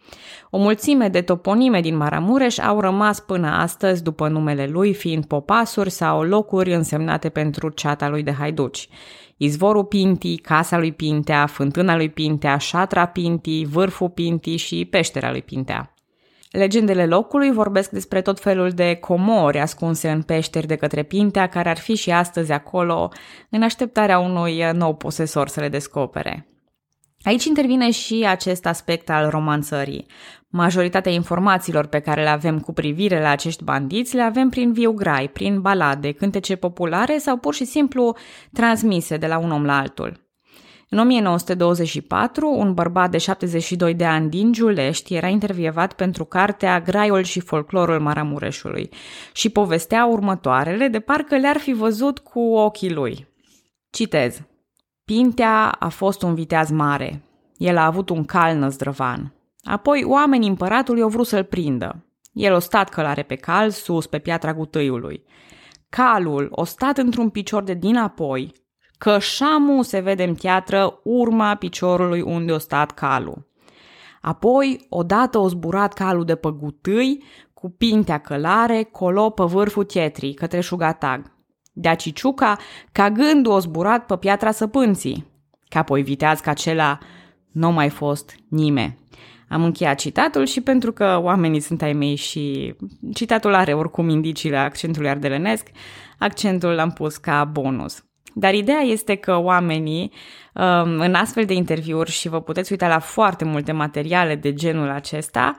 O 0.51 0.59
mulțime 0.59 1.09
de 1.09 1.21
toponime 1.21 1.81
din 1.81 1.97
Maramureș 1.97 2.59
au 2.59 2.81
rămas 2.81 3.21
până 3.21 3.49
astăzi 3.49 4.03
după 4.03 4.29
numele 4.29 4.67
lui, 4.67 4.95
fiind 4.95 5.25
popasuri 5.25 5.91
sau 5.91 6.23
locuri 6.23 6.75
însemnate 6.75 7.29
pentru 7.29 7.69
ceata 7.69 8.09
lui 8.09 8.23
de 8.23 8.33
haiduci. 8.33 8.89
Izvorul 9.37 9.85
Pinti, 9.85 10.37
Casa 10.37 10.79
lui 10.79 10.93
Pintea, 10.93 11.47
Fântâna 11.47 11.97
lui 11.97 12.09
Pintea, 12.09 12.57
Șatra 12.57 13.07
Pinti, 13.07 13.65
Vârful 13.65 14.11
Pinti 14.11 14.57
și 14.57 14.85
Peștera 14.85 15.31
lui 15.31 15.43
Pintea. 15.43 15.92
Legendele 16.53 17.07
locului 17.07 17.51
vorbesc 17.53 17.91
despre 17.91 18.21
tot 18.21 18.41
felul 18.41 18.71
de 18.71 18.95
comori 18.95 19.59
ascunse 19.59 20.11
în 20.11 20.23
peșteri 20.23 20.67
de 20.67 20.77
către 20.77 21.03
Pintea, 21.03 21.49
care 21.49 21.69
ar 21.69 21.79
fi 21.79 21.95
și 21.95 22.11
astăzi 22.11 22.53
acolo, 22.53 23.09
în 23.51 23.63
așteptarea 23.63 24.19
unui 24.19 24.65
nou 24.73 24.95
posesor 24.95 25.49
să 25.49 25.61
le 25.61 25.69
descopere. 25.69 26.47
Aici 27.23 27.45
intervine 27.45 27.91
și 27.91 28.25
acest 28.29 28.67
aspect 28.67 29.11
al 29.11 29.29
romanțării. 29.29 30.07
Majoritatea 30.49 31.13
informațiilor 31.13 31.87
pe 31.87 31.99
care 31.99 32.23
le 32.23 32.29
avem 32.29 32.61
cu 32.61 32.73
privire 32.73 33.21
la 33.21 33.29
acești 33.29 33.65
bandiți 33.65 34.15
le 34.15 34.23
avem 34.23 34.49
prin 34.49 34.73
viu 34.73 34.93
grai, 34.93 35.29
prin 35.29 35.61
balade, 35.61 36.13
cântece 36.13 36.57
populare 36.57 37.19
sau 37.19 37.37
pur 37.37 37.55
și 37.55 37.65
simplu 37.65 38.17
transmise 38.53 39.17
de 39.17 39.27
la 39.27 39.39
un 39.39 39.51
om 39.51 39.65
la 39.65 39.79
altul. 39.79 40.22
În 40.93 40.99
1924, 40.99 42.49
un 42.49 42.75
bărbat 42.75 43.11
de 43.11 43.19
72 43.19 43.95
de 43.95 44.05
ani 44.05 44.31
din 44.31 44.53
Giulești 44.53 45.15
era 45.15 45.27
intervievat 45.27 45.93
pentru 45.93 46.25
cartea 46.25 46.81
Graiul 46.81 47.23
și 47.23 47.41
folclorul 47.41 48.01
Maramureșului 48.01 48.91
și 49.33 49.49
povestea 49.49 50.07
următoarele 50.07 50.89
de 50.89 51.01
parcă 51.01 51.37
le-ar 51.37 51.57
fi 51.57 51.73
văzut 51.73 52.19
cu 52.19 52.41
ochii 52.41 52.93
lui. 52.93 53.27
Citez. 53.91 54.43
Pintea 55.05 55.77
a 55.79 55.89
fost 55.89 56.23
un 56.23 56.35
viteaz 56.35 56.71
mare. 56.71 57.23
El 57.57 57.77
a 57.77 57.87
avut 57.87 58.09
un 58.09 58.25
cal 58.25 58.57
năzdrăvan. 58.57 59.35
Apoi 59.63 60.05
oamenii 60.05 60.49
împăratului 60.49 61.03
au 61.03 61.09
vrut 61.09 61.27
să-l 61.27 61.45
prindă. 61.45 62.05
El 62.33 62.53
o 62.53 62.59
stat 62.59 62.89
călare 62.89 63.23
pe 63.23 63.35
cal, 63.35 63.71
sus, 63.71 64.07
pe 64.07 64.19
piatra 64.19 64.55
gutâiului. 64.55 65.25
Calul 65.89 66.49
o 66.51 66.65
stat 66.65 66.99
într-un 66.99 67.29
picior 67.29 67.63
de 67.63 67.75
din 67.75 67.97
apoi, 69.03 69.15
că 69.15 69.19
șamu 69.19 69.83
se 69.83 70.01
vede 70.01 70.25
în 70.25 70.35
teatră 70.35 71.01
urma 71.03 71.55
piciorului 71.55 72.21
unde 72.21 72.53
o 72.53 72.59
stat 72.59 72.91
calul. 72.91 73.51
Apoi, 74.21 74.87
odată 74.89 75.39
o 75.39 75.49
zburat 75.49 75.93
calul 75.93 76.25
de 76.25 76.35
pe 76.35 76.51
gutâi, 76.51 77.23
cu 77.55 77.71
pintea 77.71 78.19
călare, 78.19 78.83
colo 78.83 79.31
pe 79.31 79.45
vârful 79.45 79.85
tietrii, 79.85 80.35
către 80.35 80.61
șugatag. 80.61 81.33
De-a 81.73 81.95
Ciciuca, 81.95 82.57
ca 82.93 83.11
gândul 83.11 83.53
o 83.53 83.59
zburat 83.59 84.07
pe 84.07 84.17
piatra 84.17 84.51
săpânții. 84.51 85.27
Ca 85.69 85.79
apoi 85.79 86.03
viteaz 86.03 86.41
ca 86.41 86.51
acela 86.51 86.99
nu 87.53 87.73
mai 87.73 87.89
fost 87.89 88.35
nimeni. 88.49 88.99
Am 89.49 89.65
încheiat 89.65 89.99
citatul 89.99 90.47
și 90.47 90.61
pentru 90.61 90.93
că 90.93 91.21
oamenii 91.23 91.61
sunt 91.61 91.83
ai 91.83 91.93
mei 91.93 92.15
și 92.15 92.75
citatul 93.15 93.55
are 93.55 93.75
oricum 93.75 94.09
indiciile 94.09 94.57
accentului 94.57 95.09
ardelenesc, 95.09 95.69
accentul 96.19 96.71
l-am 96.71 96.91
pus 96.91 97.17
ca 97.17 97.45
bonus. 97.45 98.05
Dar 98.35 98.55
ideea 98.55 98.81
este 98.81 99.15
că 99.15 99.37
oamenii 99.37 100.13
um, 100.55 101.01
în 101.01 101.15
astfel 101.15 101.45
de 101.45 101.55
interviuri 101.55 102.11
și 102.11 102.29
vă 102.29 102.41
puteți 102.41 102.73
uita 102.73 102.89
la 102.89 102.99
foarte 102.99 103.45
multe 103.45 103.73
materiale 103.73 104.35
de 104.35 104.55
genul 104.55 104.91
acesta, 104.91 105.57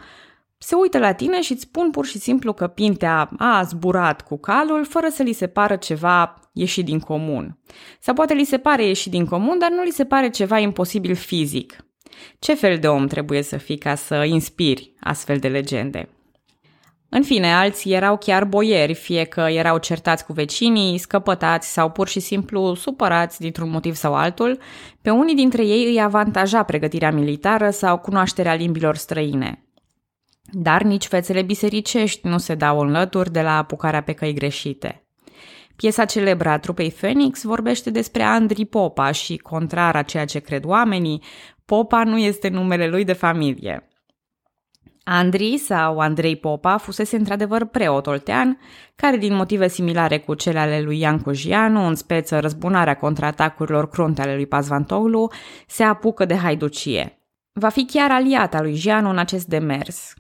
se 0.58 0.76
uită 0.76 0.98
la 0.98 1.14
tine 1.14 1.42
și 1.42 1.52
îți 1.52 1.62
spun 1.62 1.92
pur 1.92 2.06
și 2.06 2.18
simplu 2.18 2.54
că 2.54 2.68
Pintea 2.68 3.30
a 3.38 3.64
zburat 3.64 4.22
cu 4.22 4.38
calul 4.38 4.86
fără 4.86 5.08
să 5.10 5.24
li 5.24 5.34
se 5.34 5.48
pară 5.48 5.76
ceva 5.76 6.40
ieșit 6.54 6.86
din 6.86 7.00
comun. 7.00 7.60
Sau 8.00 8.14
poate 8.14 8.34
li 8.34 8.44
se 8.44 8.58
pare 8.58 8.86
ieșit 8.86 9.12
din 9.12 9.26
comun, 9.26 9.60
dar 9.60 9.70
nu 9.70 9.84
li 9.84 9.92
se 9.92 10.06
pare 10.06 10.30
ceva 10.30 10.58
imposibil 10.58 11.16
fizic. 11.16 11.86
Ce 12.40 12.54
fel 12.54 12.80
de 12.80 12.88
om 12.88 13.08
trebuie 13.08 13.42
să 13.42 13.58
fii 13.58 13.78
ca 13.78 13.96
să 13.96 14.16
inspiri 14.16 14.94
astfel 15.00 15.38
de 15.38 15.48
legende? 15.48 16.10
În 17.16 17.24
fine, 17.24 17.54
alții 17.54 17.94
erau 17.94 18.18
chiar 18.18 18.46
boieri, 18.46 18.94
fie 18.94 19.24
că 19.24 19.40
erau 19.42 19.78
certați 19.78 20.26
cu 20.26 20.34
vecinii, 20.34 20.98
scăpătați 20.98 21.72
sau 21.72 21.90
pur 21.90 22.08
și 22.08 22.20
simplu 22.20 22.74
supărați 22.74 23.40
dintr-un 23.40 23.70
motiv 23.70 23.96
sau 23.96 24.16
altul, 24.16 24.60
pe 25.02 25.10
unii 25.10 25.36
dintre 25.36 25.66
ei 25.66 25.86
îi 25.86 26.02
avantaja 26.02 26.64
pregătirea 26.64 27.12
militară 27.12 27.70
sau 27.70 27.98
cunoașterea 27.98 28.54
limbilor 28.54 28.96
străine. 28.96 29.64
Dar 30.52 30.82
nici 30.82 31.06
fețele 31.06 31.42
bisericești 31.42 32.28
nu 32.28 32.38
se 32.38 32.56
dau 32.56 32.80
înlături 32.80 33.32
de 33.32 33.42
la 33.42 33.58
apucarea 33.58 34.02
pe 34.02 34.14
căi 34.14 34.34
greșite. 34.34 35.08
Piesa 35.76 36.06
celebră 36.06 36.50
a 36.50 36.60
trupei 36.60 36.92
Phoenix 36.92 37.44
vorbește 37.44 37.90
despre 37.90 38.24
Andri 38.24 38.66
Popa 38.66 39.12
și, 39.12 39.38
contrar 39.38 39.96
a 39.96 40.02
ceea 40.02 40.26
ce 40.26 40.40
cred 40.40 40.66
oamenii, 40.66 41.22
Popa 41.66 42.04
nu 42.04 42.18
este 42.18 42.50
numele 42.50 42.88
lui 42.88 43.04
de 43.04 43.14
familie. 43.14 43.88
Andri 45.04 45.58
sau 45.58 46.00
Andrei 46.00 46.36
Popa 46.36 46.78
fusese 46.78 47.16
într-adevăr 47.16 47.66
preot 47.66 48.08
oltean, 48.08 48.60
care 48.96 49.18
din 49.18 49.36
motive 49.36 49.68
similare 49.68 50.20
cu 50.20 50.34
cele 50.34 50.60
ale 50.60 50.82
lui 50.82 51.00
Ian 51.00 51.20
Cujianu, 51.20 51.88
în 51.88 51.96
speță 51.96 52.40
răzbunarea 52.40 52.96
contra 52.96 53.28
atacurilor 53.28 53.90
crunte 53.90 54.22
ale 54.22 54.36
lui 54.36 54.46
Pazvantoglu, 54.46 55.32
se 55.68 55.84
apucă 55.84 56.26
de 56.26 56.36
haiducie. 56.36 57.18
Va 57.54 57.70
fi 57.70 57.86
chiar 57.86 58.12
aliata 58.12 58.62
lui 58.62 58.76
Jianu 58.76 59.10
în 59.10 59.18
acest 59.18 59.48
demers. 59.48 60.14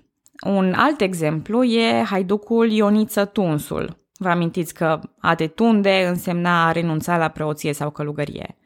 Un 0.45 0.73
alt 0.73 1.01
exemplu 1.01 1.63
e 1.63 2.03
haiducul 2.03 2.71
Ioniță 2.71 3.25
Tunsul. 3.25 4.01
Vă 4.17 4.29
amintiți 4.29 4.73
că 4.73 4.99
a 5.19 5.35
te 5.35 5.47
tunde 5.47 6.05
însemna 6.07 6.67
a 6.67 6.71
renunța 6.71 7.17
la 7.17 7.27
preoție 7.27 7.73
sau 7.73 7.89
călugărie. 7.89 8.57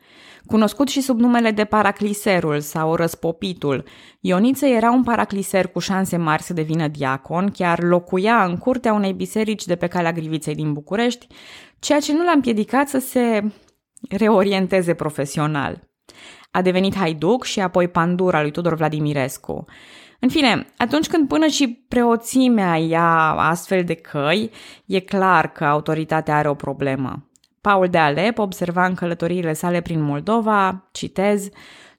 Cunoscut 0.48 0.88
și 0.88 1.02
sub 1.02 1.20
numele 1.20 1.52
de 1.52 1.66
paracliserul 1.66 2.60
sau 2.60 2.96
răspopitul, 2.96 3.84
Ioniță 4.20 4.66
era 4.66 4.92
un 4.92 5.04
paracliser 5.04 5.68
cu 5.68 5.80
șanse 5.80 6.18
mari 6.18 6.44
să 6.44 6.54
devină 6.54 6.88
diacon, 6.88 7.52
chiar 7.52 7.84
locuia 7.84 8.44
în 8.44 8.58
curtea 8.58 8.94
unei 8.94 9.14
biserici 9.14 9.66
de 9.66 9.76
pe 9.76 9.88
calea 9.88 10.12
Griviței 10.12 10.56
din 10.56 10.74
București, 10.74 11.28
ceea 11.80 12.00
ce 12.00 12.14
nu 12.14 12.24
l-a 12.24 12.32
împiedicat 12.32 12.88
să 12.88 13.00
se 13.00 13.52
reorienteze 14.10 14.94
profesional. 14.94 15.90
A 16.52 16.62
devenit 16.62 16.96
haiduc 16.96 17.44
și 17.44 17.60
apoi 17.60 17.88
pandura 17.88 18.42
lui 18.42 18.52
Tudor 18.52 18.76
Vladimirescu. 18.76 19.66
În 20.20 20.30
fine, 20.30 20.68
atunci 20.78 21.08
când 21.08 21.28
până 21.28 21.48
și 21.48 21.86
preoțimea 21.88 22.76
ia 22.76 23.34
astfel 23.38 23.84
de 23.84 23.94
căi, 23.94 24.52
e 24.86 25.00
clar 25.00 25.52
că 25.52 25.64
autoritatea 25.64 26.38
are 26.38 26.50
o 26.50 26.54
problemă. 26.54 27.27
Paul 27.68 27.88
de 27.88 27.98
Alep 27.98 28.38
observa 28.38 28.86
în 28.86 28.94
călătoriile 28.94 29.54
sale 29.54 29.82
prin 29.82 30.02
Moldova, 30.02 30.90
citez, 30.92 31.50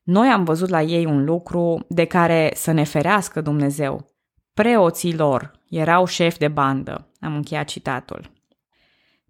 Noi 0.02 0.28
am 0.28 0.44
văzut 0.44 0.68
la 0.68 0.82
ei 0.82 1.04
un 1.04 1.24
lucru 1.24 1.84
de 1.88 2.04
care 2.04 2.50
să 2.54 2.72
ne 2.72 2.84
ferească 2.84 3.40
Dumnezeu. 3.40 4.14
Preoții 4.54 5.16
lor 5.16 5.52
erau 5.68 6.04
șefi 6.04 6.38
de 6.38 6.48
bandă. 6.48 7.10
Am 7.20 7.34
încheiat 7.34 7.66
citatul. 7.66 8.30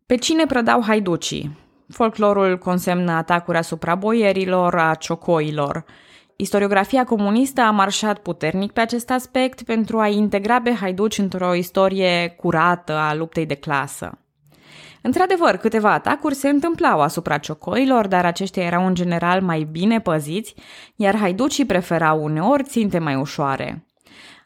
Pe 0.06 0.14
cine 0.14 0.46
prădau 0.46 0.82
haiducii? 0.82 1.58
Folclorul 1.88 2.58
consemnă 2.58 3.12
atacuri 3.12 3.58
asupra 3.58 3.94
boierilor, 3.94 4.74
a 4.74 4.94
ciocoilor. 4.94 5.84
Istoriografia 6.36 7.04
comunistă 7.04 7.60
a 7.60 7.70
marșat 7.70 8.18
puternic 8.18 8.72
pe 8.72 8.80
acest 8.80 9.10
aspect 9.10 9.62
pentru 9.62 9.98
a 9.98 10.08
integra 10.08 10.60
pe 10.60 10.72
haiduci 10.72 11.18
într-o 11.18 11.54
istorie 11.54 12.28
curată 12.28 12.92
a 12.92 13.14
luptei 13.14 13.46
de 13.46 13.54
clasă. 13.54 14.18
Într-adevăr, 15.02 15.56
câteva 15.56 15.92
atacuri 15.92 16.34
se 16.34 16.48
întâmplau 16.48 17.00
asupra 17.00 17.38
ciocoilor, 17.38 18.06
dar 18.06 18.24
aceștia 18.24 18.62
erau 18.62 18.86
în 18.86 18.94
general 18.94 19.42
mai 19.42 19.68
bine 19.70 20.00
păziți, 20.00 20.54
iar 20.96 21.16
haiducii 21.16 21.64
preferau 21.64 22.22
uneori 22.24 22.62
ținte 22.62 22.98
mai 22.98 23.14
ușoare. 23.14 23.86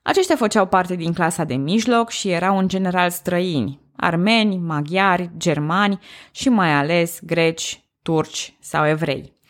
Aceștia 0.02 0.36
făceau 0.36 0.66
parte 0.66 0.94
din 0.94 1.12
clasa 1.12 1.44
de 1.44 1.54
mijloc 1.54 2.10
și 2.10 2.30
erau 2.30 2.58
în 2.58 2.68
general 2.68 3.10
străini, 3.10 3.80
armeni, 3.96 4.56
maghiari, 4.56 5.30
germani 5.36 5.98
și 6.30 6.48
mai 6.48 6.72
ales 6.72 7.18
greci, 7.22 7.84
turci 8.02 8.56
sau 8.60 8.86
evrei. 8.86 9.40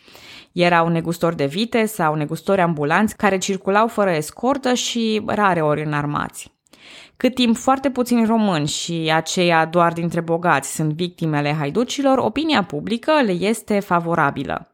Erau 0.53 0.88
negustori 0.88 1.37
de 1.37 1.46
vite 1.46 1.85
sau 1.85 2.14
negustori 2.14 2.61
ambulanți 2.61 3.16
care 3.16 3.38
circulau 3.38 3.87
fără 3.87 4.11
escortă 4.11 4.74
și 4.74 5.22
rare 5.27 5.61
ori 5.61 5.85
înarmați. 5.85 6.53
Cât 7.16 7.35
timp 7.35 7.57
foarte 7.57 7.90
puțini 7.90 8.27
români 8.27 8.66
și 8.66 9.11
aceia 9.14 9.64
doar 9.64 9.92
dintre 9.92 10.20
bogați 10.20 10.75
sunt 10.75 10.92
victimele 10.92 11.53
haiducilor, 11.53 12.18
opinia 12.18 12.62
publică 12.62 13.12
le 13.25 13.33
este 13.33 13.81
favorabilă. 13.81 14.66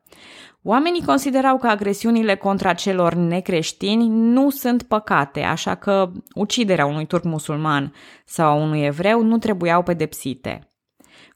Oamenii 0.62 1.04
considerau 1.04 1.58
că 1.58 1.66
agresiunile 1.66 2.34
contra 2.34 2.72
celor 2.72 3.14
necreștini 3.14 4.08
nu 4.08 4.50
sunt 4.50 4.82
păcate, 4.82 5.42
așa 5.42 5.74
că 5.74 6.10
uciderea 6.34 6.86
unui 6.86 7.06
turc 7.06 7.24
musulman 7.24 7.92
sau 8.24 8.48
a 8.48 8.54
unui 8.54 8.84
evreu 8.84 9.22
nu 9.22 9.38
trebuiau 9.38 9.82
pedepsite. 9.82 10.72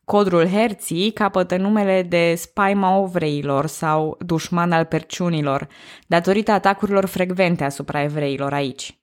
Codrul 0.05 0.47
Herții 0.47 1.11
capătă 1.11 1.57
numele 1.57 2.03
de 2.03 2.35
spaima 2.37 2.99
ovreilor 2.99 3.67
sau 3.67 4.19
dușman 4.21 4.73
al 4.73 4.85
perciunilor, 4.85 5.69
datorită 6.07 6.53
atacurilor 6.53 7.07
frecvente 7.07 7.65
asupra 7.65 8.03
evreilor 8.03 8.53
aici. 8.53 9.02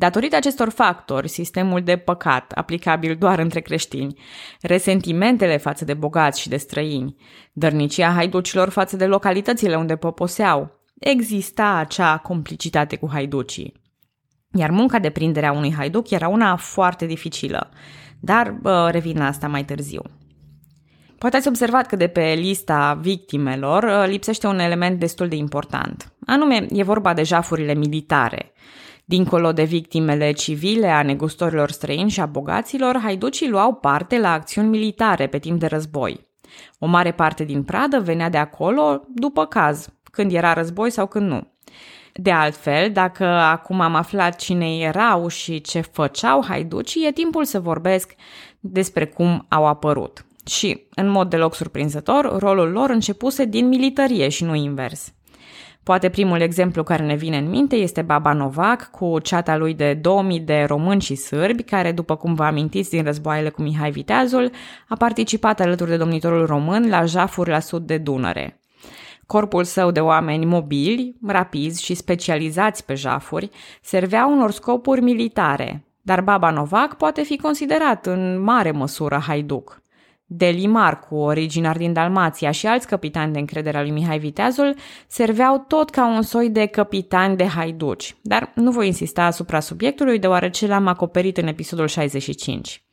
Datorită 0.00 0.36
acestor 0.36 0.68
factori, 0.68 1.28
sistemul 1.28 1.82
de 1.82 1.96
păcat, 1.96 2.52
aplicabil 2.52 3.16
doar 3.16 3.38
între 3.38 3.60
creștini, 3.60 4.20
resentimentele 4.60 5.56
față 5.56 5.84
de 5.84 5.94
bogați 5.94 6.40
și 6.40 6.48
de 6.48 6.56
străini, 6.56 7.16
dărnicia 7.52 8.12
haiducilor 8.12 8.68
față 8.68 8.96
de 8.96 9.06
localitățile 9.06 9.76
unde 9.76 9.96
poposeau, 9.96 10.80
exista 10.98 11.74
acea 11.74 12.16
complicitate 12.16 12.96
cu 12.96 13.08
haiducii. 13.12 13.82
Iar 14.52 14.70
munca 14.70 14.98
de 14.98 15.10
prindere 15.10 15.46
a 15.46 15.52
unui 15.52 15.74
haiduc 15.74 16.10
era 16.10 16.28
una 16.28 16.56
foarte 16.56 17.06
dificilă, 17.06 17.70
dar 18.20 18.50
bă, 18.50 18.88
revin 18.90 19.18
la 19.18 19.26
asta 19.26 19.48
mai 19.48 19.64
târziu. 19.64 20.02
Poate 21.18 21.36
ați 21.36 21.48
observat 21.48 21.86
că 21.86 21.96
de 21.96 22.06
pe 22.06 22.34
lista 22.36 22.98
victimelor 23.00 24.06
lipsește 24.06 24.46
un 24.46 24.58
element 24.58 24.98
destul 24.98 25.28
de 25.28 25.36
important. 25.36 26.12
Anume, 26.26 26.66
e 26.70 26.82
vorba 26.82 27.14
de 27.14 27.22
jafurile 27.22 27.74
militare– 27.74 28.52
Dincolo 29.10 29.52
de 29.52 29.64
victimele 29.64 30.32
civile 30.32 30.88
a 30.88 31.02
negustorilor 31.02 31.70
străini 31.70 32.10
și 32.10 32.20
a 32.20 32.26
bogaților, 32.26 32.98
haiducii 33.02 33.48
luau 33.48 33.74
parte 33.74 34.18
la 34.18 34.32
acțiuni 34.32 34.68
militare 34.68 35.26
pe 35.26 35.38
timp 35.38 35.60
de 35.60 35.66
război. 35.66 36.26
O 36.78 36.86
mare 36.86 37.12
parte 37.12 37.44
din 37.44 37.62
pradă 37.62 38.00
venea 38.00 38.28
de 38.28 38.36
acolo 38.36 39.02
după 39.08 39.46
caz, 39.46 39.88
când 40.10 40.32
era 40.32 40.52
război 40.52 40.90
sau 40.90 41.06
când 41.06 41.28
nu. 41.28 41.52
De 42.12 42.30
altfel, 42.30 42.90
dacă 42.92 43.24
acum 43.24 43.80
am 43.80 43.94
aflat 43.94 44.36
cine 44.36 44.78
erau 44.78 45.28
și 45.28 45.60
ce 45.60 45.80
făceau 45.80 46.44
haiducii, 46.48 47.06
e 47.06 47.12
timpul 47.12 47.44
să 47.44 47.60
vorbesc 47.60 48.14
despre 48.60 49.06
cum 49.06 49.46
au 49.48 49.66
apărut. 49.66 50.24
Și, 50.46 50.86
în 50.94 51.08
mod 51.08 51.30
deloc 51.30 51.54
surprinzător, 51.54 52.38
rolul 52.38 52.70
lor 52.70 52.90
începuse 52.90 53.44
din 53.44 53.68
militarie 53.68 54.28
și 54.28 54.44
nu 54.44 54.54
invers. 54.54 55.12
Poate 55.82 56.08
primul 56.08 56.40
exemplu 56.40 56.82
care 56.82 57.04
ne 57.04 57.14
vine 57.14 57.36
în 57.36 57.48
minte 57.48 57.76
este 57.76 58.02
Baba 58.02 58.32
Novac 58.32 58.90
cu 58.90 59.18
ceata 59.18 59.56
lui 59.56 59.74
de 59.74 59.94
2000 59.94 60.40
de 60.40 60.64
români 60.66 61.00
și 61.00 61.14
sârbi, 61.14 61.62
care, 61.62 61.92
după 61.92 62.16
cum 62.16 62.34
vă 62.34 62.44
amintiți 62.44 62.90
din 62.90 63.04
războaiele 63.04 63.48
cu 63.48 63.62
Mihai 63.62 63.90
Viteazul, 63.90 64.50
a 64.88 64.96
participat 64.96 65.60
alături 65.60 65.90
de 65.90 65.96
domnitorul 65.96 66.46
român 66.46 66.88
la 66.88 67.04
jafuri 67.04 67.50
la 67.50 67.60
sud 67.60 67.86
de 67.86 67.98
Dunăre. 67.98 68.60
Corpul 69.26 69.64
său 69.64 69.90
de 69.90 70.00
oameni 70.00 70.44
mobili, 70.44 71.16
rapizi 71.26 71.84
și 71.84 71.94
specializați 71.94 72.84
pe 72.84 72.94
jafuri 72.94 73.50
servea 73.82 74.26
unor 74.26 74.50
scopuri 74.50 75.00
militare, 75.00 75.84
dar 76.02 76.20
Baba 76.20 76.50
Novac 76.50 76.96
poate 76.96 77.22
fi 77.22 77.36
considerat 77.36 78.06
în 78.06 78.42
mare 78.42 78.70
măsură 78.70 79.22
haiduc. 79.26 79.79
Deli 80.32 80.66
Marcu, 80.66 81.14
originar 81.14 81.76
din 81.76 81.92
Dalmația, 81.92 82.50
și 82.50 82.66
alți 82.66 82.86
capitani 82.86 83.32
de 83.32 83.38
încredere 83.38 83.76
al 83.76 83.82
lui 83.82 83.92
Mihai 83.92 84.18
Viteazul 84.18 84.74
serveau 85.06 85.64
tot 85.68 85.90
ca 85.90 86.06
un 86.06 86.22
soi 86.22 86.50
de 86.50 86.66
capitani 86.66 87.36
de 87.36 87.46
haiduci, 87.46 88.16
dar 88.22 88.52
nu 88.54 88.70
voi 88.70 88.86
insista 88.86 89.24
asupra 89.24 89.60
subiectului 89.60 90.18
deoarece 90.18 90.66
l-am 90.66 90.86
acoperit 90.86 91.36
în 91.36 91.46
episodul 91.46 91.86
65. 91.86 92.84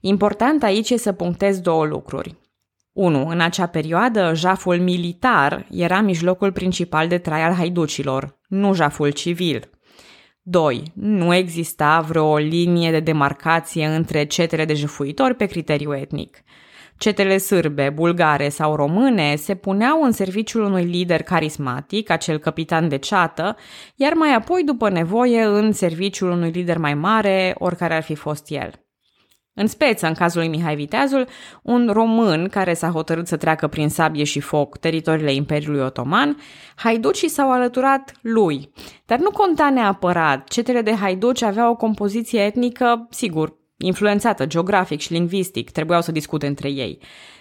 Important 0.00 0.62
aici 0.62 0.90
e 0.90 0.96
să 0.96 1.12
punctez 1.12 1.60
două 1.60 1.84
lucruri. 1.84 2.36
1. 2.92 3.26
În 3.26 3.40
acea 3.40 3.66
perioadă, 3.66 4.32
jaful 4.34 4.80
militar 4.80 5.66
era 5.70 6.00
mijlocul 6.00 6.52
principal 6.52 7.08
de 7.08 7.18
trai 7.18 7.42
al 7.42 7.52
haiducilor, 7.52 8.38
nu 8.48 8.74
jaful 8.74 9.10
civil. 9.10 9.70
2. 10.42 10.82
Nu 10.94 11.34
exista 11.34 12.00
vreo 12.00 12.36
linie 12.36 12.90
de 12.90 13.00
demarcație 13.00 13.86
între 13.86 14.24
cetele 14.24 14.64
de 14.64 14.74
jefuitori 14.74 15.34
pe 15.34 15.46
criteriu 15.46 15.96
etnic. 15.96 16.42
Cetele 16.98 17.38
sârbe, 17.38 17.90
bulgare 17.94 18.48
sau 18.48 18.74
române 18.74 19.34
se 19.36 19.54
puneau 19.54 20.02
în 20.02 20.12
serviciul 20.12 20.62
unui 20.62 20.84
lider 20.84 21.22
carismatic, 21.22 22.10
acel 22.10 22.38
capitan 22.38 22.88
de 22.88 22.96
ceată, 22.96 23.56
iar 23.94 24.12
mai 24.12 24.34
apoi, 24.34 24.62
după 24.64 24.88
nevoie, 24.88 25.42
în 25.42 25.72
serviciul 25.72 26.30
unui 26.30 26.50
lider 26.50 26.78
mai 26.78 26.94
mare, 26.94 27.54
oricare 27.58 27.94
ar 27.94 28.02
fi 28.02 28.14
fost 28.14 28.50
el. 28.50 28.70
În 29.54 29.66
speță, 29.66 30.06
în 30.06 30.14
cazul 30.14 30.40
lui 30.40 30.48
Mihai 30.48 30.74
Viteazul, 30.74 31.26
un 31.62 31.90
român 31.92 32.48
care 32.48 32.74
s-a 32.74 32.88
hotărât 32.88 33.26
să 33.26 33.36
treacă 33.36 33.66
prin 33.66 33.88
sabie 33.88 34.24
și 34.24 34.40
foc 34.40 34.76
teritoriile 34.76 35.32
Imperiului 35.32 35.80
Otoman, 35.80 36.36
haiducii 36.74 37.28
s-au 37.28 37.52
alăturat 37.52 38.12
lui. 38.20 38.70
Dar 39.06 39.18
nu 39.18 39.30
conta 39.30 39.70
neapărat, 39.70 40.48
cetele 40.48 40.82
de 40.82 40.94
haiduci 40.94 41.42
aveau 41.42 41.70
o 41.70 41.76
compoziție 41.76 42.40
etnică, 42.40 43.06
sigur, 43.10 43.57
influențată 43.78 44.46
geografic 44.46 45.00
și 45.00 45.12
lingvistic, 45.12 45.70
trebuiau 45.70 46.00
să 46.00 46.12
discute 46.12 46.46
între 46.46 46.68
ei, 46.68 46.98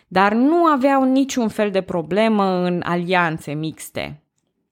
dar 0.08 0.34
nu 0.34 0.66
aveau 0.66 1.04
niciun 1.04 1.48
fel 1.48 1.72
de 1.72 1.82
problemă 1.82 2.44
în 2.44 2.82
alianțe 2.86 3.54
mixte. 3.54 4.22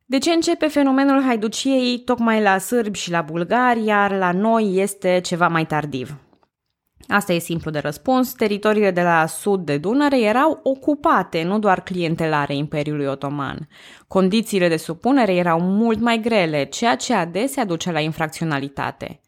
De 0.05 0.17
ce 0.17 0.31
începe 0.31 0.67
fenomenul 0.67 1.21
haiduciei 1.21 1.99
tocmai 1.99 2.41
la 2.41 2.57
sârbi 2.57 2.97
și 2.97 3.11
la 3.11 3.21
bulgari, 3.21 3.85
iar 3.85 4.11
la 4.11 4.31
noi 4.31 4.75
este 4.75 5.19
ceva 5.23 5.47
mai 5.47 5.65
tardiv? 5.65 6.15
Asta 7.07 7.33
e 7.33 7.39
simplu 7.39 7.71
de 7.71 7.79
răspuns. 7.79 8.33
Teritoriile 8.33 8.91
de 8.91 9.01
la 9.01 9.25
sud 9.25 9.65
de 9.65 9.77
Dunăre 9.77 10.21
erau 10.21 10.59
ocupate, 10.63 11.43
nu 11.43 11.59
doar 11.59 11.81
clientelare 11.81 12.55
Imperiului 12.55 13.05
Otoman. 13.05 13.67
Condițiile 14.07 14.67
de 14.67 14.77
supunere 14.77 15.35
erau 15.35 15.59
mult 15.59 15.99
mai 15.99 16.19
grele, 16.19 16.63
ceea 16.63 16.95
ce 16.95 17.13
adesea 17.13 17.65
duce 17.65 17.91
la 17.91 17.99
infracționalitate. 17.99 19.19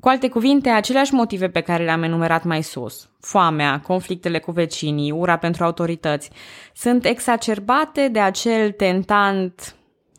Cu 0.00 0.08
alte 0.08 0.28
cuvinte, 0.28 0.68
aceleași 0.68 1.14
motive 1.14 1.48
pe 1.48 1.60
care 1.60 1.84
le-am 1.84 2.02
enumerat 2.02 2.44
mai 2.44 2.62
sus, 2.62 3.08
foamea, 3.20 3.80
conflictele 3.80 4.38
cu 4.38 4.50
vecinii, 4.50 5.10
ura 5.10 5.36
pentru 5.36 5.64
autorități, 5.64 6.30
sunt 6.74 7.04
exacerbate 7.04 8.08
de 8.08 8.20
acel 8.20 8.70
tentant 8.70 9.76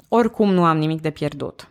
oricum 0.07 0.53
nu 0.53 0.63
am 0.63 0.77
nimic 0.77 1.01
de 1.01 1.09
pierdut. 1.09 1.69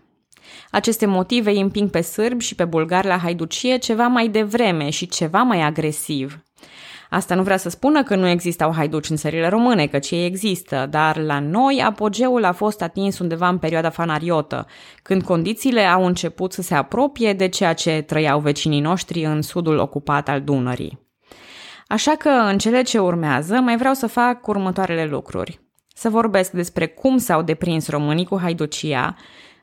Aceste 0.71 1.07
motive 1.07 1.51
îi 1.51 1.61
împing 1.61 1.91
pe 1.91 2.01
sârbi 2.01 2.45
și 2.45 2.55
pe 2.55 2.65
bulgari 2.65 3.07
la 3.07 3.19
haiducie 3.19 3.77
ceva 3.77 4.07
mai 4.07 4.29
devreme 4.29 4.91
și 4.91 5.09
ceva 5.09 5.43
mai 5.43 5.61
agresiv. 5.61 6.41
Asta 7.11 7.35
nu 7.35 7.43
vrea 7.43 7.57
să 7.57 7.69
spună 7.69 8.03
că 8.03 8.17
nu 8.17 8.29
existau 8.29 8.73
haiduci 8.73 9.11
în 9.11 9.17
țările 9.17 9.49
române, 9.49 9.87
că 9.87 9.99
ei 10.11 10.27
există, 10.27 10.87
dar 10.91 11.17
la 11.17 11.39
noi 11.39 11.83
apogeul 11.85 12.45
a 12.45 12.53
fost 12.53 12.83
atins 12.83 13.19
undeva 13.19 13.49
în 13.49 13.59
perioada 13.59 13.91
fanariotă, 13.91 14.67
când 15.03 15.23
condițiile 15.23 15.83
au 15.83 16.07
început 16.07 16.53
să 16.53 16.63
se 16.63 16.75
apropie 16.75 17.33
de 17.33 17.49
ceea 17.49 17.73
ce 17.73 18.03
trăiau 18.07 18.41
vecinii 18.41 18.81
noștri 18.81 19.25
în 19.25 19.43
sudul 19.43 19.79
ocupat 19.79 20.29
al 20.29 20.41
Dunării. 20.41 21.05
Așa 21.87 22.13
că, 22.13 22.29
în 22.29 22.59
cele 22.59 22.83
ce 22.83 22.99
urmează, 22.99 23.55
mai 23.55 23.77
vreau 23.77 23.95
să 23.95 24.07
fac 24.07 24.47
următoarele 24.47 25.05
lucruri. 25.05 25.61
Să 25.95 26.09
vorbesc 26.09 26.51
despre 26.51 26.87
cum 26.87 27.17
s-au 27.17 27.43
deprins 27.43 27.89
românii 27.89 28.27
cu 28.27 28.39
haiducia, 28.41 29.17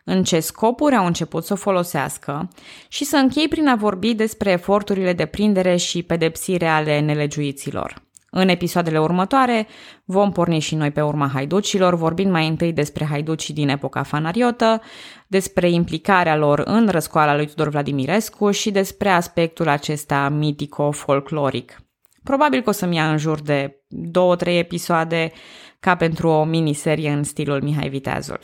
în 0.03 0.23
ce 0.23 0.39
scopuri 0.39 0.95
au 0.95 1.05
început 1.05 1.45
să 1.45 1.53
o 1.53 1.55
folosească 1.55 2.49
și 2.87 3.03
să 3.03 3.17
închei 3.17 3.47
prin 3.47 3.67
a 3.67 3.75
vorbi 3.75 4.13
despre 4.13 4.51
eforturile 4.51 5.13
de 5.13 5.25
prindere 5.25 5.75
și 5.75 6.03
pedepsire 6.03 6.67
ale 6.67 6.99
nelegiuiților. 6.99 8.01
În 8.35 8.49
episoadele 8.49 8.99
următoare 8.99 9.67
vom 10.05 10.31
porni 10.31 10.59
și 10.59 10.75
noi 10.75 10.91
pe 10.91 11.01
urma 11.01 11.27
haiducilor, 11.27 11.95
vorbind 11.95 12.31
mai 12.31 12.47
întâi 12.47 12.73
despre 12.73 13.05
haiducii 13.05 13.53
din 13.53 13.69
epoca 13.69 14.03
fanariotă, 14.03 14.81
despre 15.27 15.69
implicarea 15.69 16.35
lor 16.35 16.61
în 16.65 16.87
răscoala 16.87 17.35
lui 17.35 17.47
Tudor 17.47 17.69
Vladimirescu 17.69 18.51
și 18.51 18.71
despre 18.71 19.09
aspectul 19.09 19.67
acesta 19.67 20.29
mitico-folcloric. 20.29 21.81
Probabil 22.23 22.61
că 22.61 22.69
o 22.69 22.73
să-mi 22.73 22.95
ia 22.95 23.11
în 23.11 23.17
jur 23.17 23.41
de 23.41 23.83
două-trei 23.87 24.59
episoade 24.59 25.31
ca 25.79 25.95
pentru 25.95 26.27
o 26.27 26.43
miniserie 26.43 27.09
în 27.09 27.23
stilul 27.23 27.61
Mihai 27.61 27.89
Viteazul. 27.89 28.39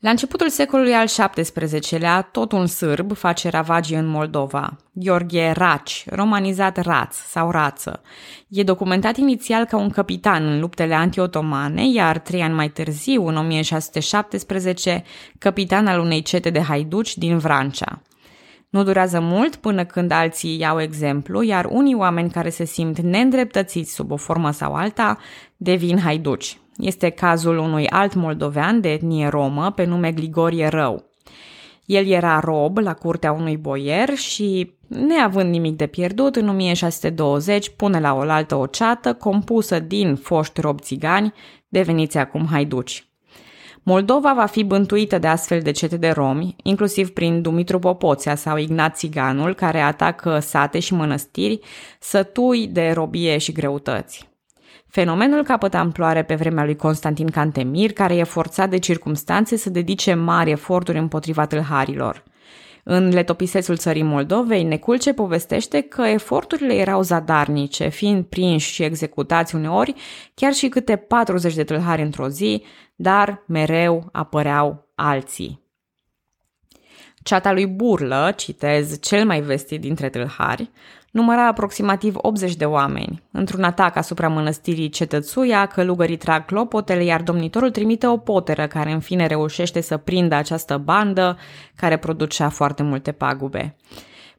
La 0.00 0.10
începutul 0.10 0.48
secolului 0.48 0.94
al 0.94 1.06
XVII-lea, 1.06 2.22
tot 2.22 2.52
un 2.52 2.66
sârb 2.66 3.16
face 3.16 3.48
ravagii 3.48 3.96
în 3.96 4.06
Moldova. 4.06 4.76
Gheorghe 4.92 5.50
Raci, 5.50 6.04
romanizat 6.08 6.76
Raț 6.76 7.16
sau 7.16 7.50
Rață. 7.50 8.02
E 8.48 8.62
documentat 8.62 9.16
inițial 9.16 9.64
ca 9.64 9.76
un 9.76 9.90
capitan 9.90 10.46
în 10.46 10.60
luptele 10.60 10.94
anti-otomane, 10.94 11.90
iar 11.92 12.18
trei 12.18 12.42
ani 12.42 12.54
mai 12.54 12.68
târziu, 12.68 13.26
în 13.26 13.36
1617, 13.36 15.02
capitan 15.38 15.86
al 15.86 16.00
unei 16.00 16.22
cete 16.22 16.50
de 16.50 16.60
haiduci 16.60 17.16
din 17.16 17.38
Vrancea. 17.38 18.02
Nu 18.70 18.82
durează 18.82 19.20
mult 19.20 19.56
până 19.56 19.84
când 19.84 20.10
alții 20.10 20.58
iau 20.58 20.80
exemplu, 20.80 21.42
iar 21.42 21.64
unii 21.64 21.94
oameni 21.94 22.30
care 22.30 22.50
se 22.50 22.64
simt 22.64 22.98
neîndreptățiți 22.98 23.94
sub 23.94 24.10
o 24.10 24.16
formă 24.16 24.50
sau 24.50 24.74
alta 24.74 25.18
devin 25.56 25.98
haiduci. 25.98 26.58
Este 26.76 27.10
cazul 27.10 27.58
unui 27.58 27.88
alt 27.88 28.14
moldovean 28.14 28.80
de 28.80 28.92
etnie 28.92 29.28
romă 29.28 29.70
pe 29.70 29.84
nume 29.84 30.12
Grigorie 30.12 30.66
Rău. 30.66 31.04
El 31.84 32.06
era 32.06 32.40
rob 32.40 32.78
la 32.78 32.94
curtea 32.94 33.32
unui 33.32 33.56
boier 33.56 34.14
și, 34.14 34.72
neavând 34.86 35.50
nimic 35.50 35.76
de 35.76 35.86
pierdut, 35.86 36.36
în 36.36 36.48
1620 36.48 37.70
pune 37.76 38.00
la 38.00 38.14
oaltă 38.14 38.54
o 38.54 38.66
ceată 38.66 39.14
compusă 39.14 39.78
din 39.78 40.14
foști 40.16 40.60
rob 40.60 40.80
țigani, 40.80 41.32
deveniți 41.68 42.18
acum 42.18 42.46
haiduci. 42.50 43.09
Moldova 43.82 44.32
va 44.34 44.46
fi 44.46 44.64
bântuită 44.64 45.18
de 45.18 45.26
astfel 45.26 45.60
de 45.60 45.70
cete 45.70 45.96
de 45.96 46.10
romi, 46.10 46.56
inclusiv 46.62 47.10
prin 47.10 47.42
Dumitru 47.42 47.78
Popoția 47.78 48.34
sau 48.34 48.56
Ignat 48.56 48.96
Țiganul, 48.96 49.54
care 49.54 49.80
atacă 49.80 50.38
sate 50.38 50.78
și 50.78 50.94
mănăstiri, 50.94 51.60
sătui 51.98 52.66
de 52.66 52.90
robie 52.90 53.38
și 53.38 53.52
greutăți. 53.52 54.28
Fenomenul 54.88 55.42
capătă 55.42 55.76
amploare 55.76 56.22
pe 56.22 56.34
vremea 56.34 56.64
lui 56.64 56.76
Constantin 56.76 57.26
Cantemir, 57.26 57.92
care 57.92 58.16
e 58.16 58.22
forțat 58.22 58.70
de 58.70 58.78
circumstanțe 58.78 59.56
să 59.56 59.70
dedice 59.70 60.14
mari 60.14 60.50
eforturi 60.50 60.98
împotriva 60.98 61.46
tâlharilor. 61.46 62.22
În 62.84 63.08
letopisețul 63.08 63.76
țării 63.76 64.02
Moldovei, 64.02 64.62
Neculce 64.62 65.12
povestește 65.12 65.80
că 65.80 66.02
eforturile 66.02 66.74
erau 66.74 67.02
zadarnice, 67.02 67.88
fiind 67.88 68.24
prinși 68.24 68.72
și 68.72 68.82
executați 68.82 69.54
uneori 69.54 69.94
chiar 70.34 70.52
și 70.52 70.68
câte 70.68 70.96
40 70.96 71.54
de 71.54 71.64
tâlhari 71.64 72.02
într-o 72.02 72.28
zi, 72.28 72.62
dar 72.96 73.44
mereu 73.46 74.08
apăreau 74.12 74.88
alții. 74.94 75.69
Ceata 77.22 77.52
lui 77.52 77.66
Burlă, 77.66 78.32
citez, 78.36 79.00
cel 79.00 79.26
mai 79.26 79.40
vestit 79.40 79.80
dintre 79.80 80.08
tâlhari, 80.08 80.70
număra 81.10 81.46
aproximativ 81.46 82.14
80 82.16 82.56
de 82.56 82.64
oameni. 82.64 83.22
Într-un 83.30 83.62
atac 83.62 83.96
asupra 83.96 84.28
mănăstirii 84.28 84.88
Cetățuia, 84.88 85.66
călugării 85.66 86.16
trag 86.16 86.44
clopotele, 86.44 87.04
iar 87.04 87.22
domnitorul 87.22 87.70
trimite 87.70 88.06
o 88.06 88.16
poteră 88.16 88.66
care 88.66 88.92
în 88.92 89.00
fine 89.00 89.26
reușește 89.26 89.80
să 89.80 89.96
prindă 89.96 90.34
această 90.34 90.76
bandă 90.76 91.38
care 91.76 91.96
producea 91.96 92.48
foarte 92.48 92.82
multe 92.82 93.12
pagube. 93.12 93.76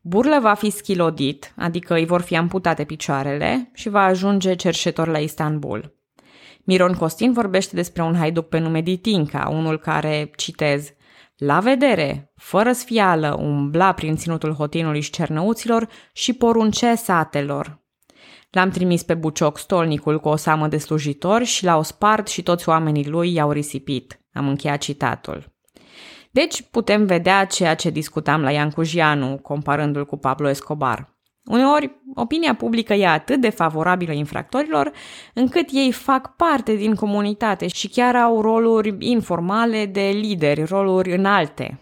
Burlă 0.01 0.39
va 0.41 0.53
fi 0.53 0.69
schilodit, 0.69 1.53
adică 1.57 1.93
îi 1.93 2.05
vor 2.05 2.21
fi 2.21 2.37
amputate 2.37 2.83
picioarele 2.83 3.71
și 3.73 3.89
va 3.89 4.01
ajunge 4.01 4.55
cerșetor 4.55 5.07
la 5.07 5.17
Istanbul. 5.17 5.95
Miron 6.63 6.93
Costin 6.93 7.33
vorbește 7.33 7.75
despre 7.75 8.01
un 8.01 8.15
haiduc 8.15 8.47
pe 8.47 8.59
nume 8.59 8.81
Ditinca, 8.81 9.49
unul 9.51 9.79
care, 9.79 10.31
citez, 10.35 10.93
la 11.43 11.59
vedere, 11.59 12.31
fără 12.35 12.71
sfială, 12.71 13.37
umbla 13.39 13.91
prin 13.91 14.15
ținutul 14.15 14.53
hotinului 14.53 15.01
și 15.01 15.11
cernăuților 15.11 15.87
și 16.13 16.33
porunce 16.33 16.95
satelor. 16.95 17.79
L-am 18.49 18.69
trimis 18.69 19.03
pe 19.03 19.13
Bucioc 19.13 19.57
stolnicul 19.57 20.19
cu 20.19 20.27
o 20.27 20.35
samă 20.35 20.67
de 20.67 20.77
slujitori 20.77 21.45
și 21.45 21.63
l-au 21.63 21.83
spart 21.83 22.27
și 22.27 22.43
toți 22.43 22.69
oamenii 22.69 23.07
lui 23.07 23.33
i-au 23.33 23.51
risipit. 23.51 24.21
Am 24.33 24.47
încheiat 24.47 24.77
citatul. 24.77 25.53
Deci 26.31 26.61
putem 26.61 27.05
vedea 27.05 27.45
ceea 27.45 27.75
ce 27.75 27.89
discutam 27.89 28.41
la 28.41 28.51
Ian 28.51 28.69
Cujianu, 28.69 29.37
comparându-l 29.37 30.05
cu 30.05 30.17
Pablo 30.17 30.49
Escobar. 30.49 31.15
Uneori, 31.51 31.91
opinia 32.15 32.55
publică 32.55 32.93
e 32.93 33.07
atât 33.07 33.41
de 33.41 33.49
favorabilă 33.49 34.11
infractorilor, 34.11 34.91
încât 35.33 35.69
ei 35.71 35.91
fac 35.91 36.35
parte 36.35 36.75
din 36.75 36.95
comunitate 36.95 37.67
și 37.67 37.87
chiar 37.89 38.15
au 38.15 38.41
roluri 38.41 38.95
informale 38.99 39.85
de 39.85 40.09
lideri, 40.13 40.63
roluri 40.63 41.15
înalte. 41.15 41.79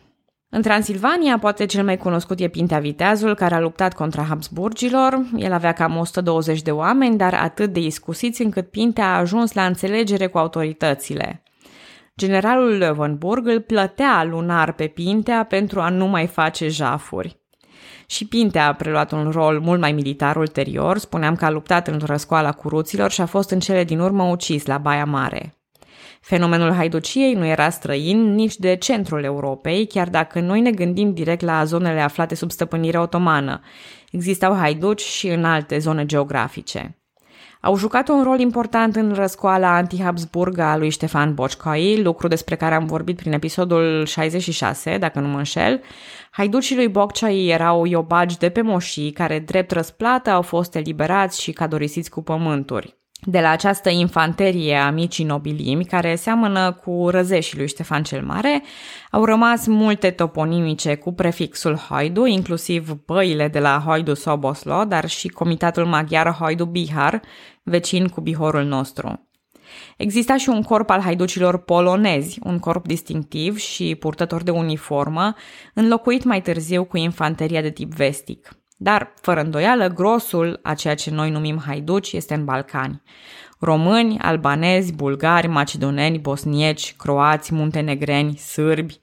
În 0.49 0.62
Transilvania, 0.62 1.38
poate 1.38 1.65
cel 1.65 1.84
mai 1.84 1.97
cunoscut 1.97 2.39
e 2.39 2.47
Pintea 2.47 2.79
Viteazul, 2.79 3.36
care 3.36 3.55
a 3.55 3.60
luptat 3.60 3.93
contra 3.93 4.23
Habsburgilor. 4.23 5.25
El 5.36 5.53
avea 5.53 5.71
cam 5.71 5.97
120 5.97 6.62
de 6.62 6.71
oameni, 6.71 7.17
dar 7.17 7.34
atât 7.34 7.73
de 7.73 7.79
iscusiți 7.79 8.41
încât 8.41 8.69
Pintea 8.69 9.05
a 9.05 9.17
ajuns 9.17 9.53
la 9.53 9.65
înțelegere 9.65 10.27
cu 10.27 10.38
autoritățile. 10.38 11.43
Generalul 12.17 12.77
Löwenburg 12.77 13.47
îl 13.47 13.62
plătea 13.62 14.23
lunar 14.23 14.71
pe 14.71 14.88
Pintea 14.88 15.43
pentru 15.43 15.82
a 15.82 15.89
nu 15.89 16.08
mai 16.08 16.27
face 16.27 16.67
jafuri. 16.67 17.39
Și 18.10 18.28
Pintea 18.28 18.67
a 18.67 18.74
preluat 18.74 19.12
un 19.12 19.30
rol 19.30 19.60
mult 19.60 19.80
mai 19.80 19.91
militar 19.91 20.36
ulterior, 20.36 20.98
spuneam 20.98 21.36
că 21.36 21.45
a 21.45 21.50
luptat 21.50 21.88
în 21.88 22.02
răscoala 22.06 22.52
curuților 22.52 23.12
și 23.12 23.22
a 23.22 23.26
fost 23.26 23.50
în 23.50 23.60
cele 23.60 23.84
din 23.84 24.00
urmă 24.00 24.24
ucis 24.24 24.65
la 24.65 24.78
Baia 24.78 25.06
Mare. 25.06 25.58
Fenomenul 26.22 26.74
haiduciei 26.74 27.34
nu 27.34 27.45
era 27.45 27.69
străin 27.69 28.34
nici 28.34 28.56
de 28.56 28.76
centrul 28.76 29.24
Europei, 29.24 29.88
chiar 29.88 30.10
dacă 30.10 30.39
noi 30.39 30.62
ne 30.62 30.72
gândim 30.72 31.13
direct 31.13 31.41
la 31.41 31.63
zonele 31.63 32.02
aflate 32.02 32.36
sub 32.36 32.52
stăpânire 32.52 33.00
otomană. 33.00 33.62
Existau 34.12 34.56
haiduci 34.56 35.02
și 35.02 35.28
în 35.28 35.45
alte 35.45 35.78
zone 35.80 36.06
geografice. 36.06 36.98
Au 37.62 37.76
jucat 37.76 38.08
un 38.08 38.24
rol 38.24 38.39
important 38.39 38.95
în 38.95 39.13
răscoala 39.13 39.76
anti-Habsburg 39.76 40.58
a 40.58 40.78
lui 40.78 40.89
Ștefan 40.89 41.34
Boccai, 41.34 42.02
lucru 42.02 42.28
despre 42.28 42.56
care 42.56 42.76
am 42.76 42.86
vorbit 42.86 43.15
prin 43.15 43.34
episodul 43.34 44.06
66, 44.06 44.98
dacă 44.98 45.19
nu 45.19 45.28
mă 45.28 45.38
înșel. 45.38 45.82
Haiducii 46.32 46.76
lui 46.76 46.88
Bocciai 46.88 47.48
erau 47.48 47.86
iobagi 47.86 48.38
de 48.38 48.50
pe 48.50 48.62
moșii 48.62 49.12
care, 49.12 49.39
drept 49.39 49.72
răsplată, 49.72 50.30
au 50.30 50.41
fost 50.41 50.76
eliberați 50.76 51.41
și 51.41 51.52
cadorisiți 51.52 52.10
cu 52.10 52.22
pământuri. 52.22 52.98
De 53.21 53.39
la 53.39 53.49
această 53.49 53.89
infanterie 53.89 54.75
a 54.75 54.91
micii 54.91 55.25
nobilimi, 55.25 55.86
care 55.86 56.15
seamănă 56.15 56.71
cu 56.71 57.10
răzeșii 57.10 57.58
lui 57.58 57.67
Ștefan 57.67 58.03
cel 58.03 58.23
Mare, 58.25 58.63
au 59.12 59.25
rămas 59.25 59.65
multe 59.65 60.10
toponimice 60.10 60.95
cu 60.95 61.13
prefixul 61.13 61.75
Hoidu, 61.75 62.25
inclusiv 62.25 62.91
băile 63.05 63.47
de 63.47 63.60
la 63.60 63.84
Hoidu 63.86 64.13
Soboslo, 64.13 64.84
dar 64.84 65.10
și 65.10 65.27
comitatul 65.27 65.86
maghiar 65.86 66.34
Hoidu 66.34 66.65
Bihar, 66.65 67.21
vecin 67.63 68.08
cu 68.08 68.21
Bihorul 68.21 68.63
nostru. 68.63 69.29
Exista 69.97 70.38
și 70.38 70.49
un 70.49 70.62
corp 70.62 70.89
al 70.89 71.01
haiducilor 71.01 71.58
polonezi, 71.58 72.39
un 72.43 72.60
corp 72.60 72.88
distinctiv 72.88 73.58
și 73.58 73.95
purtător 73.95 74.43
de 74.43 74.51
uniformă, 74.51 75.36
înlocuit 75.73 76.23
mai 76.23 76.41
târziu 76.41 76.84
cu 76.84 76.97
infanteria 76.97 77.62
de 77.62 77.69
tip 77.69 77.93
vestic. 77.93 78.59
Dar, 78.81 79.13
fără 79.21 79.41
îndoială, 79.41 79.87
grosul 79.87 80.59
a 80.63 80.73
ceea 80.73 80.95
ce 80.95 81.11
noi 81.11 81.29
numim 81.29 81.61
haiduci 81.65 82.11
este 82.11 82.33
în 82.33 82.45
Balcani. 82.45 83.01
Români, 83.59 84.19
albanezi, 84.19 84.93
bulgari, 84.93 85.47
macedoneni, 85.47 86.19
bosnieci, 86.19 86.95
croați, 86.95 87.53
muntenegreni, 87.53 88.37
sârbi. 88.37 88.99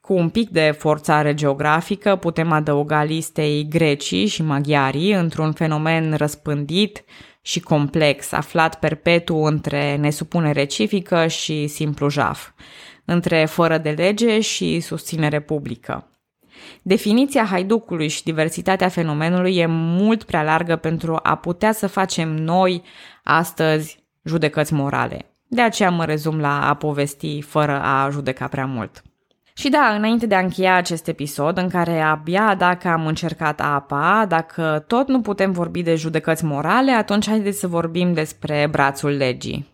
Cu 0.00 0.12
un 0.12 0.28
pic 0.28 0.50
de 0.50 0.70
forțare 0.78 1.34
geografică 1.34 2.16
putem 2.16 2.52
adăuga 2.52 3.02
listei 3.02 3.66
grecii 3.68 4.26
și 4.26 4.42
maghiarii 4.42 5.12
într-un 5.12 5.52
fenomen 5.52 6.14
răspândit 6.14 7.04
și 7.42 7.60
complex, 7.60 8.32
aflat 8.32 8.78
perpetu 8.78 9.36
între 9.36 9.96
nesupunere 9.96 10.64
civică 10.64 11.26
și 11.26 11.66
simplu 11.66 12.08
jaf, 12.08 12.50
între 13.04 13.44
fără 13.44 13.78
de 13.78 13.90
lege 13.90 14.40
și 14.40 14.80
susținere 14.80 15.40
publică. 15.40 16.11
Definiția 16.82 17.44
haiducului 17.44 18.08
și 18.08 18.22
diversitatea 18.22 18.88
fenomenului 18.88 19.56
e 19.56 19.66
mult 19.68 20.22
prea 20.22 20.42
largă 20.42 20.76
pentru 20.76 21.18
a 21.22 21.36
putea 21.36 21.72
să 21.72 21.86
facem 21.86 22.28
noi, 22.28 22.82
astăzi, 23.24 24.04
judecăți 24.24 24.72
morale. 24.72 25.26
De 25.46 25.60
aceea 25.60 25.90
mă 25.90 26.04
rezum 26.04 26.40
la 26.40 26.68
a 26.68 26.74
povesti 26.74 27.40
fără 27.40 27.80
a 27.82 28.08
judeca 28.10 28.46
prea 28.48 28.66
mult. 28.66 29.02
Și 29.54 29.68
da, 29.68 29.94
înainte 29.96 30.26
de 30.26 30.34
a 30.34 30.40
încheia 30.40 30.74
acest 30.74 31.08
episod, 31.08 31.58
în 31.58 31.68
care 31.68 32.00
abia 32.00 32.54
dacă 32.54 32.88
am 32.88 33.06
încercat 33.06 33.60
apa, 33.60 34.24
dacă 34.28 34.84
tot 34.86 35.08
nu 35.08 35.20
putem 35.20 35.52
vorbi 35.52 35.82
de 35.82 35.94
judecăți 35.94 36.44
morale, 36.44 36.92
atunci 36.92 37.28
haideți 37.28 37.58
să 37.58 37.66
vorbim 37.66 38.12
despre 38.12 38.68
brațul 38.70 39.10
legii. 39.10 39.70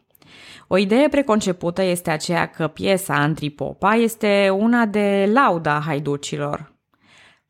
O 0.66 0.76
idee 0.76 1.08
preconcepută 1.08 1.82
este 1.82 2.10
aceea 2.10 2.46
că 2.46 2.66
piesa 2.66 3.14
Antripopa 3.14 3.94
este 3.94 4.54
una 4.58 4.86
de 4.86 5.30
lauda 5.32 5.82
haiducilor, 5.86 6.72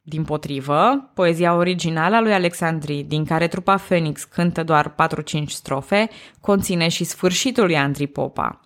din 0.08 0.24
potrivă, 0.24 1.10
poezia 1.14 1.54
originală 1.54 2.16
a 2.16 2.20
lui 2.20 2.32
Alexandri, 2.32 3.04
din 3.08 3.24
care 3.24 3.46
trupa 3.46 3.76
Phoenix 3.76 4.24
cântă 4.24 4.64
doar 4.64 4.94
4-5 5.42 5.44
strofe, 5.46 6.08
conține 6.40 6.88
și 6.88 7.04
sfârșitul 7.04 7.64
lui 7.64 7.76
Andri 7.76 8.06
Popa. 8.06 8.60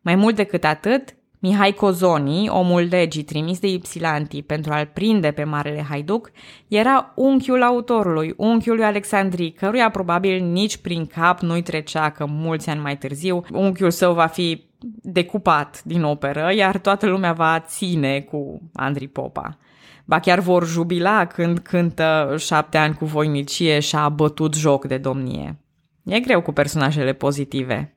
Mai 0.00 0.14
mult 0.14 0.36
decât 0.36 0.64
atât, 0.64 1.14
Mihai 1.38 1.72
Cozoni, 1.72 2.48
omul 2.48 2.86
legii 2.90 3.22
trimis 3.22 3.58
de 3.58 3.68
Ipsilanti 3.68 4.42
pentru 4.42 4.72
a-l 4.72 4.90
prinde 4.92 5.30
pe 5.30 5.44
Marele 5.44 5.86
Haiduc, 5.88 6.30
era 6.68 7.12
unchiul 7.14 7.62
autorului, 7.62 8.34
unchiul 8.36 8.74
lui 8.74 8.84
Alexandri, 8.84 9.50
căruia 9.50 9.90
probabil 9.90 10.44
nici 10.44 10.76
prin 10.76 11.06
cap 11.06 11.40
nu-i 11.40 11.62
trecea 11.62 12.10
că 12.10 12.26
mulți 12.26 12.70
ani 12.70 12.80
mai 12.80 12.98
târziu 12.98 13.44
unchiul 13.52 13.90
său 13.90 14.14
va 14.14 14.26
fi 14.26 14.64
decupat 15.02 15.82
din 15.82 16.02
operă, 16.02 16.52
iar 16.54 16.78
toată 16.78 17.06
lumea 17.06 17.32
va 17.32 17.60
ține 17.60 18.20
cu 18.20 18.60
Andri 18.72 19.08
Popa 19.08 19.58
ba 20.04 20.18
chiar 20.20 20.38
vor 20.38 20.66
jubila 20.66 21.26
când 21.26 21.58
cântă 21.58 22.34
șapte 22.38 22.78
ani 22.78 22.94
cu 22.94 23.04
voinicie 23.04 23.80
și 23.80 23.96
a 23.96 24.08
bătut 24.08 24.54
joc 24.54 24.84
de 24.84 24.96
domnie. 24.96 25.58
E 26.04 26.20
greu 26.20 26.42
cu 26.42 26.52
personajele 26.52 27.12
pozitive. 27.12 27.96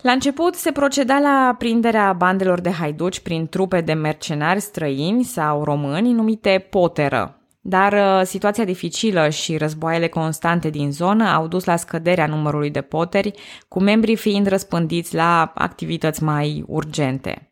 La 0.00 0.12
început 0.12 0.54
se 0.54 0.72
proceda 0.72 1.18
la 1.18 1.54
prinderea 1.58 2.12
bandelor 2.12 2.60
de 2.60 2.70
haiduci 2.70 3.20
prin 3.20 3.46
trupe 3.46 3.80
de 3.80 3.92
mercenari 3.92 4.60
străini 4.60 5.24
sau 5.24 5.64
români 5.64 6.12
numite 6.12 6.66
poteră, 6.70 7.40
dar 7.60 7.92
uh, 7.92 8.20
situația 8.24 8.64
dificilă 8.64 9.28
și 9.28 9.56
războaiele 9.56 10.08
constante 10.08 10.70
din 10.70 10.92
zonă 10.92 11.28
au 11.28 11.46
dus 11.46 11.64
la 11.64 11.76
scăderea 11.76 12.26
numărului 12.26 12.70
de 12.70 12.80
poteri, 12.80 13.32
cu 13.68 13.80
membrii 13.80 14.16
fiind 14.16 14.46
răspândiți 14.46 15.14
la 15.14 15.52
activități 15.54 16.22
mai 16.22 16.64
urgente. 16.66 17.50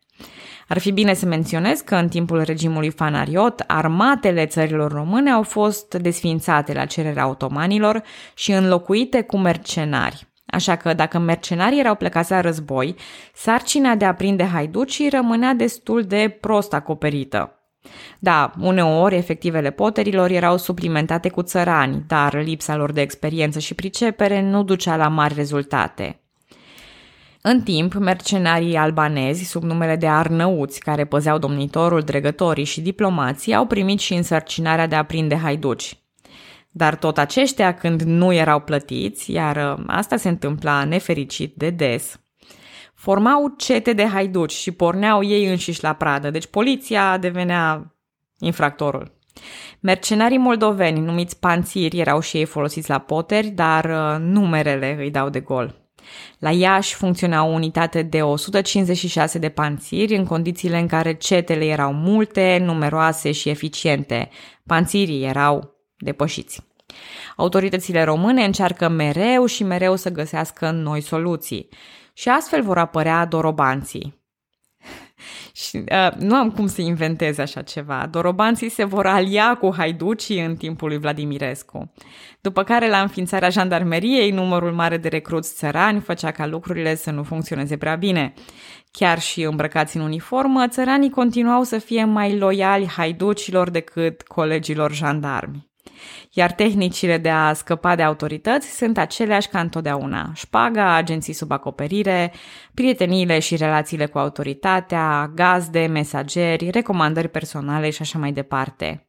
Ar 0.67 0.77
fi 0.77 0.91
bine 0.91 1.13
să 1.13 1.25
menționez 1.25 1.79
că 1.79 1.95
în 1.95 2.07
timpul 2.07 2.41
regimului 2.41 2.89
fanariot, 2.89 3.63
armatele 3.67 4.45
țărilor 4.45 4.91
române 4.91 5.31
au 5.31 5.43
fost 5.43 5.93
desfințate 5.93 6.73
la 6.73 6.85
cererea 6.85 7.27
otomanilor 7.27 8.03
și 8.35 8.51
înlocuite 8.51 9.21
cu 9.21 9.37
mercenari. 9.37 10.27
Așa 10.45 10.75
că 10.75 10.93
dacă 10.93 11.19
mercenarii 11.19 11.79
erau 11.79 11.95
plecați 11.95 12.31
la 12.31 12.41
război, 12.41 12.95
sarcina 13.33 13.95
de 13.95 14.05
a 14.05 14.13
prinde 14.13 14.43
haiducii 14.43 15.09
rămânea 15.09 15.53
destul 15.53 16.03
de 16.03 16.37
prost 16.41 16.73
acoperită. 16.73 17.59
Da, 18.19 18.51
uneori 18.59 19.15
efectivele 19.15 19.71
poterilor 19.71 20.29
erau 20.29 20.57
suplimentate 20.57 21.29
cu 21.29 21.41
țărani, 21.41 22.03
dar 22.07 22.43
lipsa 22.43 22.75
lor 22.75 22.91
de 22.91 23.01
experiență 23.01 23.59
și 23.59 23.73
pricepere 23.73 24.41
nu 24.41 24.63
ducea 24.63 24.95
la 24.95 25.07
mari 25.07 25.33
rezultate. 25.33 26.24
În 27.47 27.61
timp, 27.61 27.93
mercenarii 27.93 28.75
albanezi, 28.75 29.43
sub 29.43 29.63
numele 29.63 29.95
de 29.95 30.07
arnăuți, 30.07 30.79
care 30.79 31.05
păzeau 31.05 31.37
domnitorul, 31.37 32.01
dregătorii 32.01 32.63
și 32.63 32.81
diplomații, 32.81 33.55
au 33.55 33.65
primit 33.65 33.99
și 33.99 34.13
însărcinarea 34.13 34.87
de 34.87 34.95
a 34.95 35.03
prinde 35.03 35.35
haiduci. 35.35 35.97
Dar 36.71 36.95
tot 36.95 37.17
aceștia, 37.17 37.73
când 37.73 38.01
nu 38.01 38.33
erau 38.33 38.59
plătiți, 38.59 39.31
iar 39.31 39.55
ă, 39.55 39.83
asta 39.87 40.17
se 40.17 40.29
întâmpla 40.29 40.83
nefericit 40.83 41.55
de 41.55 41.69
des, 41.69 42.19
formau 42.93 43.53
cete 43.57 43.93
de 43.93 44.05
haiduci 44.05 44.53
și 44.53 44.71
porneau 44.71 45.23
ei 45.23 45.49
înșiși 45.49 45.83
la 45.83 45.93
pradă, 45.93 46.29
deci 46.29 46.47
poliția 46.47 47.17
devenea 47.17 47.95
infractorul. 48.39 49.11
Mercenarii 49.79 50.37
moldoveni, 50.37 50.99
numiți 50.99 51.39
panțiri, 51.39 51.99
erau 51.99 52.19
și 52.19 52.37
ei 52.37 52.45
folosiți 52.45 52.89
la 52.89 52.99
poteri, 52.99 53.47
dar 53.47 53.85
ă, 53.85 54.17
numerele 54.17 54.95
îi 54.99 55.11
dau 55.11 55.29
de 55.29 55.39
gol. 55.39 55.84
La 56.39 56.51
Iași 56.51 56.95
funcționa 56.95 57.43
o 57.43 57.47
unitate 57.47 58.01
de 58.01 58.21
156 58.21 59.39
de 59.39 59.49
panțiri 59.49 60.15
în 60.15 60.25
condițiile 60.25 60.77
în 60.77 60.87
care 60.87 61.13
cetele 61.13 61.65
erau 61.65 61.93
multe, 61.93 62.61
numeroase 62.61 63.31
și 63.31 63.49
eficiente. 63.49 64.29
Panțirii 64.65 65.23
erau 65.23 65.75
depășiți. 65.97 66.61
Autoritățile 67.35 68.03
române 68.03 68.43
încearcă 68.43 68.87
mereu 68.87 69.45
și 69.45 69.63
mereu 69.63 69.95
să 69.95 70.09
găsească 70.09 70.71
noi 70.71 71.01
soluții 71.01 71.69
și 72.13 72.29
astfel 72.29 72.63
vor 72.63 72.77
apărea 72.77 73.25
dorobanții. 73.25 74.24
Și 75.63 75.77
uh, 75.77 76.11
nu 76.17 76.35
am 76.35 76.51
cum 76.51 76.67
să 76.67 76.81
inventez 76.81 77.37
așa 77.37 77.61
ceva. 77.61 78.07
Dorobanții 78.11 78.69
se 78.69 78.83
vor 78.83 79.05
alia 79.05 79.55
cu 79.55 79.73
haiducii 79.77 80.45
în 80.45 80.55
timpul 80.55 80.87
lui 80.87 80.97
Vladimirescu. 80.97 81.91
După 82.41 82.63
care, 82.63 82.89
la 82.89 83.01
înființarea 83.01 83.49
jandarmeriei, 83.49 84.31
numărul 84.31 84.71
mare 84.71 84.97
de 84.97 85.07
recruți 85.07 85.53
țărani 85.55 85.99
făcea 85.99 86.31
ca 86.31 86.45
lucrurile 86.45 86.95
să 86.95 87.11
nu 87.11 87.23
funcționeze 87.23 87.77
prea 87.77 87.95
bine. 87.95 88.33
Chiar 88.91 89.19
și 89.19 89.41
îmbrăcați 89.41 89.97
în 89.97 90.03
uniformă, 90.03 90.67
țăranii 90.67 91.09
continuau 91.09 91.63
să 91.63 91.77
fie 91.77 92.05
mai 92.05 92.37
loiali 92.37 92.87
haiducilor 92.87 93.69
decât 93.69 94.21
colegilor 94.21 94.93
jandarmi. 94.93 95.73
Iar 96.37 96.51
tehnicile 96.51 97.17
de 97.17 97.29
a 97.29 97.53
scăpa 97.53 97.95
de 97.95 98.01
autorități 98.01 98.77
sunt 98.77 98.97
aceleași 98.97 99.47
ca 99.47 99.59
întotdeauna. 99.59 100.31
Șpaga, 100.33 100.93
agenții 100.93 101.33
sub 101.33 101.51
acoperire, 101.51 102.33
prieteniile 102.73 103.39
și 103.39 103.55
relațiile 103.55 104.05
cu 104.05 104.17
autoritatea, 104.17 105.31
gazde, 105.35 105.85
mesageri, 105.85 106.69
recomandări 106.69 107.27
personale 107.27 107.89
și 107.89 108.01
așa 108.01 108.19
mai 108.19 108.31
departe. 108.31 109.07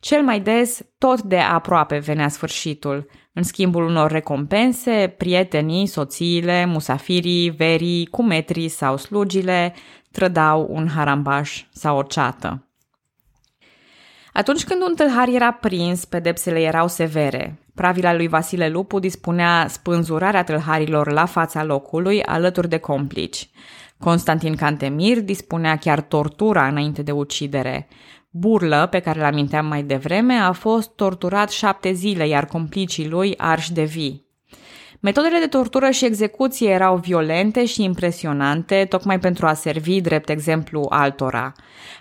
Cel 0.00 0.22
mai 0.22 0.40
des, 0.40 0.80
tot 0.98 1.22
de 1.22 1.38
aproape 1.38 1.98
venea 1.98 2.28
sfârșitul, 2.28 3.06
în 3.32 3.42
schimbul 3.42 3.84
unor 3.84 4.10
recompense, 4.10 5.14
prietenii, 5.18 5.86
soțiile, 5.86 6.64
musafirii, 6.64 7.50
verii, 7.50 8.06
cumetrii 8.06 8.68
sau 8.68 8.96
slugile 8.96 9.74
trădau 10.10 10.66
un 10.70 10.88
harambaș 10.88 11.64
sau 11.70 11.98
o 11.98 12.02
ceată. 12.02 12.65
Atunci 14.36 14.64
când 14.64 14.82
un 14.82 14.94
tâlhar 14.94 15.28
era 15.28 15.50
prins, 15.50 16.04
pedepsele 16.04 16.60
erau 16.60 16.88
severe. 16.88 17.58
Pravila 17.74 18.14
lui 18.14 18.28
Vasile 18.28 18.68
Lupu 18.68 18.98
dispunea 18.98 19.66
spânzurarea 19.68 20.44
tâlharilor 20.44 21.12
la 21.12 21.24
fața 21.24 21.64
locului, 21.64 22.22
alături 22.22 22.68
de 22.68 22.78
complici. 22.78 23.48
Constantin 23.98 24.54
Cantemir 24.54 25.20
dispunea 25.20 25.76
chiar 25.76 26.00
tortura 26.00 26.66
înainte 26.66 27.02
de 27.02 27.12
ucidere. 27.12 27.88
Burlă, 28.30 28.88
pe 28.90 28.98
care 28.98 29.20
l-aminteam 29.20 29.66
mai 29.66 29.82
devreme, 29.82 30.34
a 30.34 30.52
fost 30.52 30.90
torturat 30.90 31.50
șapte 31.50 31.92
zile, 31.92 32.28
iar 32.28 32.44
complicii 32.44 33.08
lui 33.08 33.34
arși 33.36 33.72
de 33.72 33.84
vii. 33.84 34.25
Metodele 35.00 35.38
de 35.38 35.46
tortură 35.46 35.90
și 35.90 36.04
execuție 36.04 36.70
erau 36.70 36.96
violente 36.96 37.64
și 37.64 37.82
impresionante, 37.82 38.86
tocmai 38.88 39.18
pentru 39.18 39.46
a 39.46 39.52
servi 39.52 40.00
drept 40.00 40.28
exemplu 40.28 40.86
altora. 40.88 41.52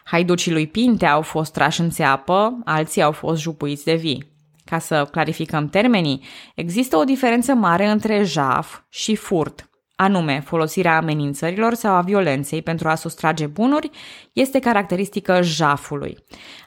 Haiducii 0.04 0.52
lui 0.52 0.68
Pinte 0.68 1.06
au 1.06 1.22
fost 1.22 1.54
trași 1.54 1.82
în 1.82 1.90
țeapă, 1.90 2.58
alții 2.66 3.02
au 3.02 3.12
fost 3.12 3.42
jupuiți 3.42 3.86
de 3.86 3.96
vii. 3.96 4.34
Ca 4.66 4.80
să 4.80 5.08
clarificăm 5.12 5.70
termenii, 5.70 6.24
există 6.56 6.98
o 6.98 7.04
diferență 7.04 7.54
mare 7.54 7.88
între 7.88 8.24
jaf 8.24 8.80
și 8.90 9.16
furt. 9.16 9.70
Anume, 9.96 10.42
folosirea 10.46 10.98
amenințărilor 10.98 11.74
sau 11.74 11.94
a 11.94 12.02
violenței 12.02 12.62
pentru 12.62 12.90
a 12.90 12.96
sustrage 12.96 13.46
bunuri 13.46 13.90
este 14.34 14.60
caracteristică 14.60 15.42
jafului. 15.42 16.18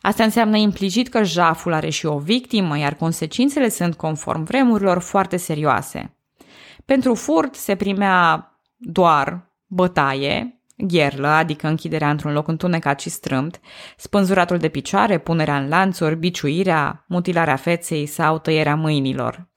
Asta 0.01 0.25
înseamnă 0.25 0.57
implicit 0.57 1.09
că 1.09 1.23
jaful 1.23 1.73
are 1.73 1.91
și 1.91 2.07
o 2.07 2.19
victimă, 2.19 2.79
iar 2.79 2.95
consecințele 2.95 3.69
sunt, 3.69 3.95
conform 3.95 4.45
vremurilor, 4.45 4.99
foarte 4.99 5.37
serioase. 5.37 6.17
Pentru 6.88 7.14
furt 7.14 7.55
se 7.55 7.74
primea 7.74 8.53
doar 8.77 9.53
bătaie, 9.66 10.62
gherlă, 10.77 11.29
adică 11.29 11.66
închiderea 11.66 12.11
într-un 12.11 12.33
loc 12.33 12.48
întunecat 12.48 13.01
și 13.01 13.11
strâmt, 13.11 13.61
spânzuratul 13.96 14.59
de 14.59 14.68
picioare, 14.68 15.18
punerea 15.18 15.59
în 15.59 15.68
lanțuri, 15.68 16.16
biciuirea, 16.16 17.05
mutilarea 17.09 17.57
feței 17.57 18.07
sau 18.07 18.38
tăierea 18.38 18.77
mâinilor. 18.77 19.48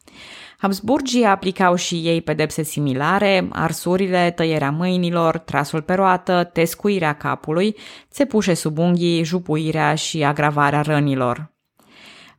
Habsburgii 0.57 1.25
aplicau 1.25 1.75
și 1.75 1.95
ei 1.95 2.21
pedepse 2.21 2.63
similare, 2.63 3.47
arsurile, 3.51 4.31
tăierea 4.31 4.71
mâinilor, 4.71 5.37
trasul 5.37 5.81
pe 5.81 5.93
roată, 5.93 6.43
tescuirea 6.43 7.13
capului, 7.13 7.75
țepușe 8.09 8.53
sub 8.53 8.77
unghii, 8.77 9.23
jupuirea 9.23 9.95
și 9.95 10.23
agravarea 10.23 10.81
rănilor. 10.81 11.53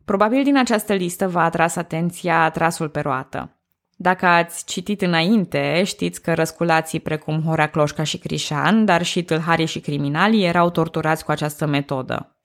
Probabil 0.05 0.43
din 0.43 0.59
această 0.59 0.93
listă 0.93 1.29
v-a 1.29 1.45
atras 1.45 1.77
atenția 1.77 2.51
trasul 2.51 2.89
pe 2.89 3.01
roată. 3.01 3.57
Dacă 4.03 4.27
ați 4.27 4.65
citit 4.65 5.03
înainte, 5.03 5.83
știți 5.85 6.23
că 6.23 6.35
răsculații 6.35 7.01
precum 7.01 7.43
Horea 7.43 7.67
Cloșca 7.67 8.03
și 8.03 8.19
Crișan, 8.19 8.85
dar 8.85 9.03
și 9.03 9.23
tâlharii 9.23 9.67
și 9.67 9.81
criminalii 9.81 10.45
erau 10.45 10.71
torturați 10.71 11.25
cu 11.25 11.31
această 11.31 11.67
metodă. 11.67 12.37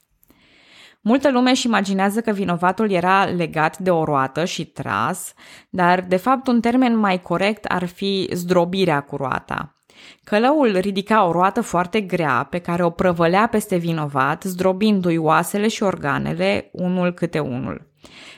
Multă 1.01 1.31
lume 1.31 1.49
își 1.49 1.65
imaginează 1.65 2.21
că 2.21 2.31
vinovatul 2.31 2.91
era 2.91 3.25
legat 3.25 3.77
de 3.77 3.89
o 3.91 4.03
roată 4.03 4.45
și 4.45 4.65
tras, 4.65 5.33
dar 5.69 6.01
de 6.01 6.15
fapt 6.15 6.47
un 6.47 6.61
termen 6.61 6.97
mai 6.97 7.21
corect 7.21 7.65
ar 7.65 7.85
fi 7.85 8.29
zdrobirea 8.31 9.01
cu 9.01 9.15
roata. 9.15 9.75
Călăul 10.23 10.77
ridica 10.77 11.25
o 11.25 11.31
roată 11.31 11.61
foarte 11.61 12.01
grea 12.01 12.47
pe 12.49 12.59
care 12.59 12.83
o 12.83 12.89
prăvălea 12.89 13.47
peste 13.47 13.75
vinovat, 13.75 14.43
zdrobindu-i 14.43 15.17
oasele 15.17 15.67
și 15.67 15.83
organele 15.83 16.69
unul 16.71 17.11
câte 17.13 17.39
unul. 17.39 17.87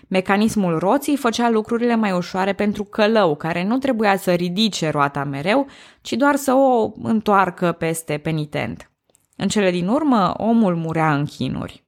Mecanismul 0.09 0.77
roții 0.77 1.17
făcea 1.17 1.49
lucrurile 1.49 1.95
mai 1.95 2.11
ușoare 2.11 2.53
pentru 2.53 2.83
călău, 2.83 3.35
care 3.35 3.63
nu 3.63 3.77
trebuia 3.77 4.17
să 4.17 4.33
ridice 4.33 4.89
roata 4.89 5.23
mereu, 5.23 5.67
ci 6.01 6.13
doar 6.13 6.35
să 6.35 6.53
o 6.53 6.91
întoarcă 7.03 7.71
peste 7.71 8.17
penitent. 8.17 8.91
În 9.35 9.47
cele 9.47 9.71
din 9.71 9.87
urmă, 9.87 10.33
omul 10.37 10.75
murea 10.75 11.13
în 11.13 11.25
chinuri. 11.25 11.83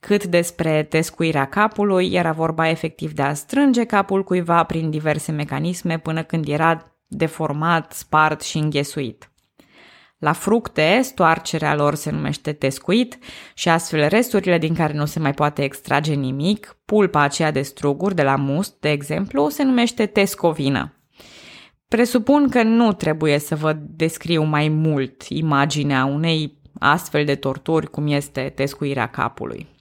Cât 0.00 0.24
despre 0.24 0.82
tescuirea 0.82 1.44
capului, 1.44 2.12
era 2.12 2.32
vorba 2.32 2.68
efectiv 2.68 3.12
de 3.12 3.22
a 3.22 3.34
strânge 3.34 3.84
capul 3.84 4.24
cuiva 4.24 4.64
prin 4.64 4.90
diverse 4.90 5.32
mecanisme 5.32 5.98
până 5.98 6.22
când 6.22 6.48
era 6.48 6.92
deformat, 7.06 7.92
spart 7.92 8.40
și 8.40 8.58
înghesuit. 8.58 9.30
La 10.18 10.32
fructe, 10.32 11.00
stoarcerea 11.02 11.74
lor 11.74 11.94
se 11.94 12.10
numește 12.10 12.52
tescuit 12.52 13.18
și 13.54 13.68
astfel 13.68 14.08
resturile 14.08 14.58
din 14.58 14.74
care 14.74 14.92
nu 14.92 15.04
se 15.04 15.18
mai 15.18 15.32
poate 15.32 15.62
extrage 15.62 16.14
nimic, 16.14 16.76
pulpa 16.84 17.20
aceea 17.20 17.50
de 17.50 17.62
struguri 17.62 18.14
de 18.14 18.22
la 18.22 18.36
must, 18.36 18.80
de 18.80 18.90
exemplu, 18.90 19.48
se 19.48 19.62
numește 19.62 20.06
tescovină. 20.06 20.92
Presupun 21.88 22.48
că 22.48 22.62
nu 22.62 22.92
trebuie 22.92 23.38
să 23.38 23.56
vă 23.56 23.76
descriu 23.80 24.42
mai 24.42 24.68
mult 24.68 25.22
imaginea 25.28 26.04
unei 26.04 26.58
astfel 26.78 27.24
de 27.24 27.34
torturi 27.34 27.90
cum 27.90 28.06
este 28.06 28.52
tescuirea 28.54 29.06
capului. 29.06 29.77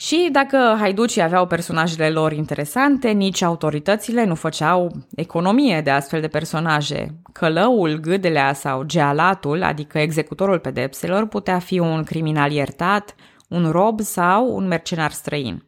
Și 0.00 0.28
dacă 0.32 0.76
haiducii 0.78 1.22
aveau 1.22 1.46
personajele 1.46 2.10
lor 2.10 2.32
interesante, 2.32 3.10
nici 3.10 3.42
autoritățile 3.42 4.24
nu 4.24 4.34
făceau 4.34 5.06
economie 5.14 5.80
de 5.80 5.90
astfel 5.90 6.20
de 6.20 6.28
personaje. 6.28 7.20
Călăul, 7.32 7.96
gâdelea 7.96 8.52
sau 8.52 8.82
gealatul, 8.82 9.62
adică 9.62 9.98
executorul 9.98 10.58
pedepselor, 10.58 11.26
putea 11.26 11.58
fi 11.58 11.78
un 11.78 12.04
criminal 12.04 12.52
iertat, 12.52 13.14
un 13.48 13.70
rob 13.70 14.00
sau 14.00 14.56
un 14.56 14.66
mercenar 14.66 15.10
străin. 15.10 15.62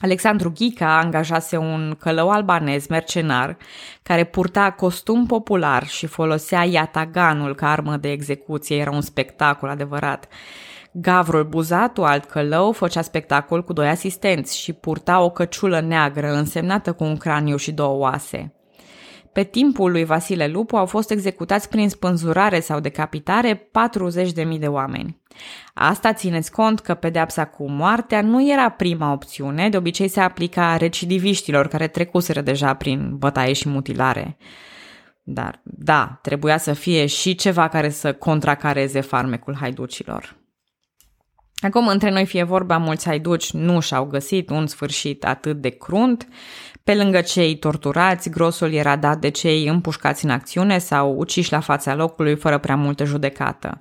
Alexandru 0.00 0.52
Ghica 0.52 0.98
angajase 0.98 1.56
un 1.56 1.96
călău 1.98 2.30
albanez 2.30 2.86
mercenar 2.86 3.56
care 4.02 4.24
purta 4.24 4.70
costum 4.70 5.26
popular 5.26 5.86
și 5.86 6.06
folosea 6.06 6.64
iataganul 6.64 7.54
ca 7.54 7.70
armă 7.70 7.96
de 7.96 8.10
execuție. 8.10 8.76
Era 8.76 8.90
un 8.90 9.00
spectacol 9.00 9.68
adevărat. 9.68 10.28
Gavrul 10.92 11.44
Buzatu, 11.44 12.04
alt 12.04 12.24
călău, 12.24 12.72
făcea 12.72 13.02
spectacol 13.02 13.64
cu 13.64 13.72
doi 13.72 13.88
asistenți 13.88 14.58
și 14.58 14.72
purta 14.72 15.20
o 15.20 15.30
căciulă 15.30 15.80
neagră 15.80 16.32
însemnată 16.32 16.92
cu 16.92 17.04
un 17.04 17.16
craniu 17.16 17.56
și 17.56 17.72
două 17.72 17.98
oase. 17.98 18.54
Pe 19.32 19.42
timpul 19.42 19.90
lui 19.90 20.04
Vasile 20.04 20.46
Lupu 20.46 20.76
au 20.76 20.86
fost 20.86 21.10
executați 21.10 21.68
prin 21.68 21.88
spânzurare 21.88 22.60
sau 22.60 22.80
decapitare 22.80 23.70
40.000 24.52 24.58
de 24.58 24.66
oameni. 24.66 25.20
Asta 25.74 26.12
țineți 26.12 26.50
cont 26.50 26.80
că 26.80 26.94
pedeapsa 26.94 27.44
cu 27.44 27.70
moartea 27.70 28.22
nu 28.22 28.50
era 28.50 28.68
prima 28.68 29.12
opțiune, 29.12 29.68
de 29.68 29.76
obicei 29.76 30.08
se 30.08 30.20
aplica 30.20 30.76
recidiviștilor 30.76 31.68
care 31.68 31.86
trecuseră 31.86 32.40
deja 32.40 32.74
prin 32.74 33.16
bătaie 33.16 33.52
și 33.52 33.68
mutilare. 33.68 34.36
Dar, 35.22 35.60
da, 35.62 36.18
trebuia 36.22 36.58
să 36.58 36.72
fie 36.72 37.06
și 37.06 37.34
ceva 37.34 37.68
care 37.68 37.90
să 37.90 38.12
contracareze 38.12 39.00
farmecul 39.00 39.56
haiducilor. 39.60 40.41
Acum, 41.62 41.86
între 41.86 42.10
noi 42.10 42.26
fie 42.26 42.42
vorba, 42.42 42.76
mulți 42.76 43.06
haiduci 43.06 43.52
nu 43.52 43.80
și-au 43.80 44.04
găsit 44.04 44.50
un 44.50 44.66
sfârșit 44.66 45.24
atât 45.24 45.60
de 45.60 45.68
crunt. 45.68 46.28
Pe 46.84 46.94
lângă 46.94 47.20
cei 47.20 47.56
torturați, 47.56 48.30
grosul 48.30 48.72
era 48.72 48.96
dat 48.96 49.18
de 49.18 49.28
cei 49.28 49.66
împușcați 49.66 50.24
în 50.24 50.30
acțiune 50.30 50.78
sau 50.78 51.14
uciși 51.18 51.52
la 51.52 51.60
fața 51.60 51.94
locului 51.94 52.36
fără 52.36 52.58
prea 52.58 52.76
multă 52.76 53.04
judecată. 53.04 53.76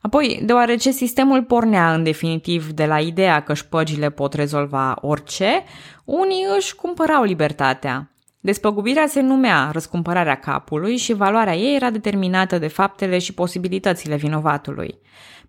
Apoi, 0.00 0.40
deoarece 0.44 0.90
sistemul 0.90 1.42
pornea 1.42 1.94
în 1.94 2.02
definitiv 2.02 2.70
de 2.70 2.86
la 2.86 3.00
ideea 3.00 3.42
că 3.42 3.54
șpăgile 3.54 4.10
pot 4.10 4.32
rezolva 4.32 4.96
orice, 5.00 5.64
unii 6.04 6.46
își 6.56 6.74
cumpărau 6.74 7.22
libertatea. 7.22 8.10
Despăgubirea 8.40 9.06
se 9.06 9.20
numea 9.20 9.70
răscumpărarea 9.72 10.34
capului 10.34 10.96
și 10.96 11.12
valoarea 11.12 11.56
ei 11.56 11.74
era 11.74 11.90
determinată 11.90 12.58
de 12.58 12.66
faptele 12.68 13.18
și 13.18 13.34
posibilitățile 13.34 14.16
vinovatului. 14.16 14.98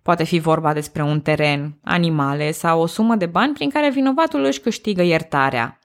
Poate 0.02 0.24
fi 0.24 0.38
vorba 0.38 0.72
despre 0.72 1.02
un 1.02 1.20
teren, 1.20 1.78
animale 1.84 2.50
sau 2.50 2.80
o 2.80 2.86
sumă 2.86 3.14
de 3.14 3.26
bani 3.26 3.52
prin 3.52 3.70
care 3.70 3.90
vinovatul 3.90 4.44
își 4.44 4.60
câștigă 4.60 5.02
iertarea. 5.02 5.78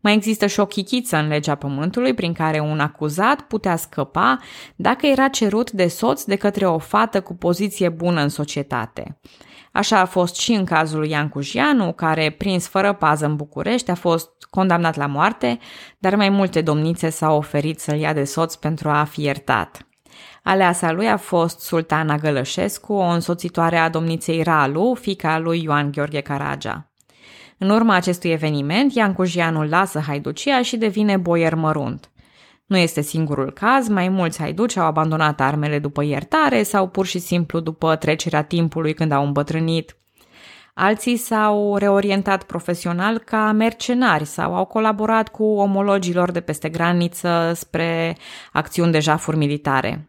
Mai 0.00 0.14
există 0.14 0.46
și 0.46 0.60
o 0.60 0.66
chichiță 0.66 1.16
în 1.16 1.28
legea 1.28 1.54
pământului 1.54 2.14
prin 2.14 2.32
care 2.32 2.60
un 2.60 2.80
acuzat 2.80 3.40
putea 3.40 3.76
scăpa 3.76 4.38
dacă 4.76 5.06
era 5.06 5.28
cerut 5.28 5.70
de 5.70 5.86
soț 5.86 6.22
de 6.22 6.36
către 6.36 6.66
o 6.66 6.78
fată 6.78 7.20
cu 7.20 7.34
poziție 7.34 7.88
bună 7.88 8.20
în 8.22 8.28
societate. 8.28 9.20
Așa 9.72 9.98
a 9.98 10.04
fost 10.04 10.36
și 10.36 10.52
în 10.52 10.64
cazul 10.64 10.98
lui 10.98 11.10
Ian 11.10 11.28
Cujianu, 11.28 11.92
care, 11.92 12.30
prins 12.30 12.68
fără 12.68 12.92
pază 12.92 13.26
în 13.26 13.36
București, 13.36 13.90
a 13.90 13.94
fost 13.94 14.30
condamnat 14.50 14.96
la 14.96 15.06
moarte, 15.06 15.58
dar 15.98 16.14
mai 16.14 16.28
multe 16.28 16.60
domnițe 16.60 17.10
s-au 17.10 17.36
oferit 17.36 17.80
să-l 17.80 17.98
ia 17.98 18.12
de 18.12 18.24
soț 18.24 18.54
pentru 18.54 18.88
a 18.88 19.04
fi 19.04 19.22
iertat. 19.22 19.89
Aleasa 20.50 20.92
lui 20.92 21.08
a 21.08 21.16
fost 21.16 21.60
sultana 21.60 22.16
Gălășescu, 22.16 22.92
o 22.92 23.02
însoțitoare 23.02 23.76
a 23.76 23.88
domniței 23.88 24.42
Ralu, 24.42 24.96
fica 25.00 25.38
lui 25.38 25.62
Ioan 25.62 25.90
Gheorghe 25.90 26.20
Caragea. 26.20 26.90
În 27.58 27.70
urma 27.70 27.94
acestui 27.94 28.30
eveniment, 28.30 28.94
Ian 28.94 29.12
Cujianu 29.12 29.68
lasă 29.68 29.98
haiducia 29.98 30.62
și 30.62 30.76
devine 30.76 31.16
boier 31.16 31.54
mărunt. 31.54 32.10
Nu 32.66 32.76
este 32.76 33.00
singurul 33.00 33.52
caz, 33.52 33.88
mai 33.88 34.08
mulți 34.08 34.38
haiduci 34.38 34.76
au 34.76 34.86
abandonat 34.86 35.40
armele 35.40 35.78
după 35.78 36.02
iertare 36.04 36.62
sau 36.62 36.88
pur 36.88 37.06
și 37.06 37.18
simplu 37.18 37.60
după 37.60 37.96
trecerea 37.96 38.42
timpului 38.42 38.94
când 38.94 39.12
au 39.12 39.24
îmbătrânit. 39.24 39.96
Alții 40.74 41.16
s-au 41.16 41.76
reorientat 41.76 42.42
profesional 42.42 43.18
ca 43.18 43.52
mercenari 43.52 44.24
sau 44.24 44.54
au 44.54 44.64
colaborat 44.64 45.28
cu 45.28 45.44
omologilor 45.44 46.30
de 46.30 46.40
peste 46.40 46.68
graniță 46.68 47.52
spre 47.54 48.16
acțiuni 48.52 48.92
de 48.92 49.00
jafuri 49.00 49.36
militare. 49.36 50.04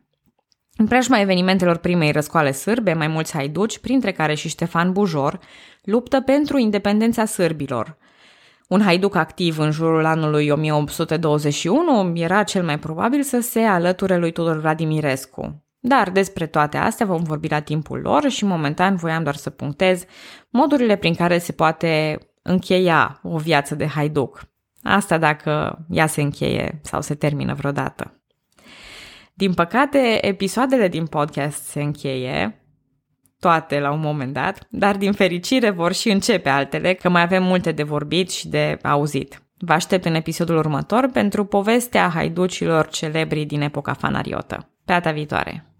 În 0.82 0.88
preajma 0.88 1.20
evenimentelor 1.20 1.78
primei 1.78 2.12
răscoale 2.12 2.52
sârbe, 2.52 2.94
mai 2.94 3.08
mulți 3.08 3.34
haiduci, 3.34 3.80
printre 3.80 4.12
care 4.12 4.34
și 4.34 4.48
Ștefan 4.48 4.92
Bujor, 4.92 5.40
luptă 5.84 6.22
pentru 6.22 6.58
independența 6.58 7.26
sârbilor. 7.26 7.98
Un 8.68 8.82
haiduc 8.82 9.16
activ 9.16 9.60
în 9.60 9.72
jurul 9.72 10.06
anului 10.06 10.50
1821 10.50 12.12
era 12.16 12.44
cel 12.44 12.64
mai 12.64 12.80
probabil 12.80 13.24
să 13.24 13.40
se 13.40 13.60
alăture 13.60 14.18
lui 14.18 14.32
Tudor 14.32 14.60
Vladimirescu. 14.60 15.66
Dar 15.80 16.10
despre 16.10 16.46
toate 16.46 16.78
astea 16.78 17.06
vom 17.06 17.24
vorbi 17.24 17.50
la 17.50 17.60
timpul 17.60 18.00
lor 18.00 18.30
și 18.30 18.46
momentan 18.46 18.96
voiam 18.96 19.24
doar 19.24 19.36
să 19.36 19.50
punctez 19.50 20.04
modurile 20.50 20.96
prin 20.96 21.16
care 21.16 21.38
se 21.38 21.52
poate 21.52 22.18
încheia 22.42 23.20
o 23.24 23.38
viață 23.38 23.76
de 23.76 23.88
haiduc. 23.88 24.42
Asta 24.84 25.18
dacă 25.18 25.86
ea 25.90 26.08
se 26.08 26.22
încheie 26.22 26.80
sau 26.84 27.02
se 27.02 27.16
termină 27.16 27.54
vreodată. 27.54 28.21
Din 29.42 29.54
păcate, 29.54 30.26
episoadele 30.28 30.88
din 30.88 31.06
podcast 31.06 31.64
se 31.64 31.82
încheie, 31.82 32.66
toate 33.40 33.80
la 33.80 33.92
un 33.92 34.00
moment 34.00 34.34
dat, 34.34 34.68
dar 34.70 34.98
din 34.98 35.12
fericire 35.12 35.70
vor 35.70 35.94
și 35.94 36.10
începe 36.10 36.50
altele, 36.50 36.94
că 36.94 37.10
mai 37.10 37.22
avem 37.22 37.44
multe 37.44 37.72
de 37.72 37.84
vorbit 37.84 38.32
și 38.32 38.48
de 38.48 38.78
auzit. 38.84 39.42
Vă 39.58 39.74
aștept 39.74 40.06
în 40.06 40.16
episodul 40.16 40.58
următor 40.58 41.10
pentru 41.14 41.46
povestea 41.46 42.10
haiducilor 42.10 42.88
celebri 42.88 43.46
din 43.46 43.62
epoca 43.62 43.94
fanariotă. 43.94 44.56
Pe 44.86 44.92
data 44.92 45.12
viitoare! 45.12 45.71